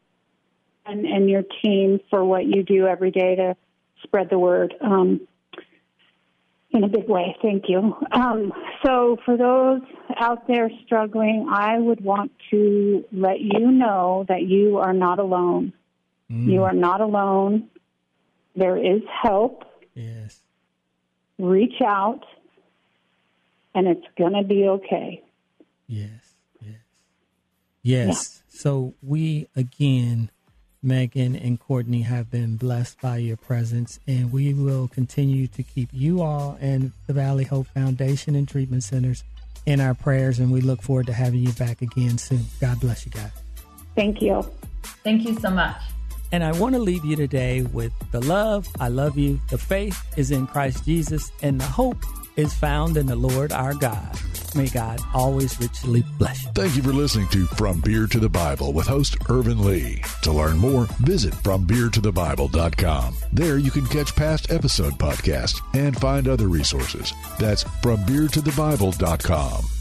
And, 0.85 1.05
and 1.05 1.29
your 1.29 1.43
team 1.63 1.99
for 2.09 2.23
what 2.23 2.45
you 2.45 2.63
do 2.63 2.85
every 2.85 3.11
day 3.11 3.35
to 3.35 3.55
spread 4.03 4.29
the 4.29 4.37
word. 4.37 4.75
Um, 4.81 5.27
in 6.73 6.83
a 6.83 6.87
big 6.87 7.07
way. 7.07 7.35
Thank 7.41 7.65
you. 7.67 7.95
Um, 8.11 8.53
so, 8.85 9.17
for 9.25 9.37
those 9.37 9.81
out 10.17 10.47
there 10.47 10.69
struggling, 10.85 11.47
I 11.51 11.77
would 11.77 12.01
want 12.01 12.31
to 12.51 13.05
let 13.11 13.39
you 13.41 13.71
know 13.71 14.25
that 14.29 14.43
you 14.43 14.77
are 14.77 14.93
not 14.93 15.19
alone. 15.19 15.73
Mm. 16.31 16.51
You 16.51 16.63
are 16.63 16.73
not 16.73 17.01
alone. 17.01 17.69
There 18.55 18.77
is 18.77 19.01
help. 19.21 19.65
Yes. 19.93 20.39
Reach 21.37 21.81
out, 21.85 22.25
and 23.73 23.87
it's 23.87 24.05
going 24.17 24.33
to 24.33 24.43
be 24.43 24.67
okay. 24.67 25.23
Yes. 25.87 26.09
Yes. 26.61 26.75
Yes. 27.81 28.07
Yeah. 28.07 28.59
So, 28.59 28.93
we 29.01 29.47
again 29.55 30.31
Megan 30.83 31.35
and 31.35 31.59
Kortney 31.59 32.03
have 32.03 32.31
been 32.31 32.57
blessed 32.57 32.99
by 33.01 33.17
your 33.17 33.37
presence, 33.37 33.99
and 34.07 34.31
we 34.31 34.53
will 34.53 34.87
continue 34.87 35.45
to 35.47 35.61
keep 35.61 35.89
you 35.91 36.21
all 36.21 36.57
and 36.59 36.91
the 37.05 37.13
Valley 37.13 37.43
Hope 37.43 37.67
Foundation 37.67 38.35
and 38.35 38.47
Treatment 38.47 38.83
Centers 38.83 39.23
in 39.67 39.79
our 39.79 39.93
prayers, 39.93 40.39
and 40.39 40.51
we 40.51 40.59
look 40.59 40.81
forward 40.81 41.05
to 41.05 41.13
having 41.13 41.41
you 41.41 41.51
back 41.53 41.83
again 41.83 42.17
soon. 42.17 42.45
God 42.59 42.79
bless 42.79 43.05
you 43.05 43.11
guys. 43.11 43.31
Thank 43.95 44.21
you. 44.21 44.43
Thank 45.03 45.27
you 45.27 45.37
so 45.39 45.51
much. 45.51 45.79
And 46.31 46.43
I 46.43 46.51
want 46.53 46.73
to 46.75 46.79
leave 46.79 47.05
you 47.05 47.15
today 47.15 47.61
with 47.61 47.91
the 48.11 48.21
love, 48.21 48.67
I 48.79 48.87
love 48.87 49.17
you, 49.17 49.39
the 49.49 49.57
faith 49.57 50.01
is 50.17 50.31
in 50.31 50.47
Christ 50.47 50.85
Jesus, 50.85 51.31
and 51.43 51.59
the 51.59 51.65
hope 51.65 51.97
is 52.41 52.53
found 52.53 52.97
in 52.97 53.05
the 53.05 53.15
Lord 53.15 53.51
our 53.51 53.73
God. 53.73 54.19
May 54.55 54.67
God 54.67 54.99
always 55.13 55.57
richly 55.59 56.03
bless 56.17 56.43
you. 56.43 56.49
Thank 56.53 56.75
you 56.75 56.83
for 56.83 56.91
listening 56.91 57.27
to 57.29 57.45
From 57.45 57.79
Beer 57.79 58.05
to 58.07 58.19
the 58.19 58.27
Bible 58.27 58.73
with 58.73 58.87
host 58.87 59.17
Ervin 59.29 59.63
Lee. 59.63 60.03
To 60.23 60.33
learn 60.33 60.57
more, 60.57 60.87
visit 60.99 61.33
FromBeerToTheBible.com. 61.35 63.15
There 63.31 63.57
you 63.57 63.71
can 63.71 63.85
catch 63.85 64.15
past 64.15 64.51
episode 64.51 64.93
podcasts 64.93 65.61
and 65.73 65.97
find 65.97 66.27
other 66.27 66.47
resources. 66.47 67.13
That's 67.39 67.63
FromBeerToTheBible.com. 67.63 69.80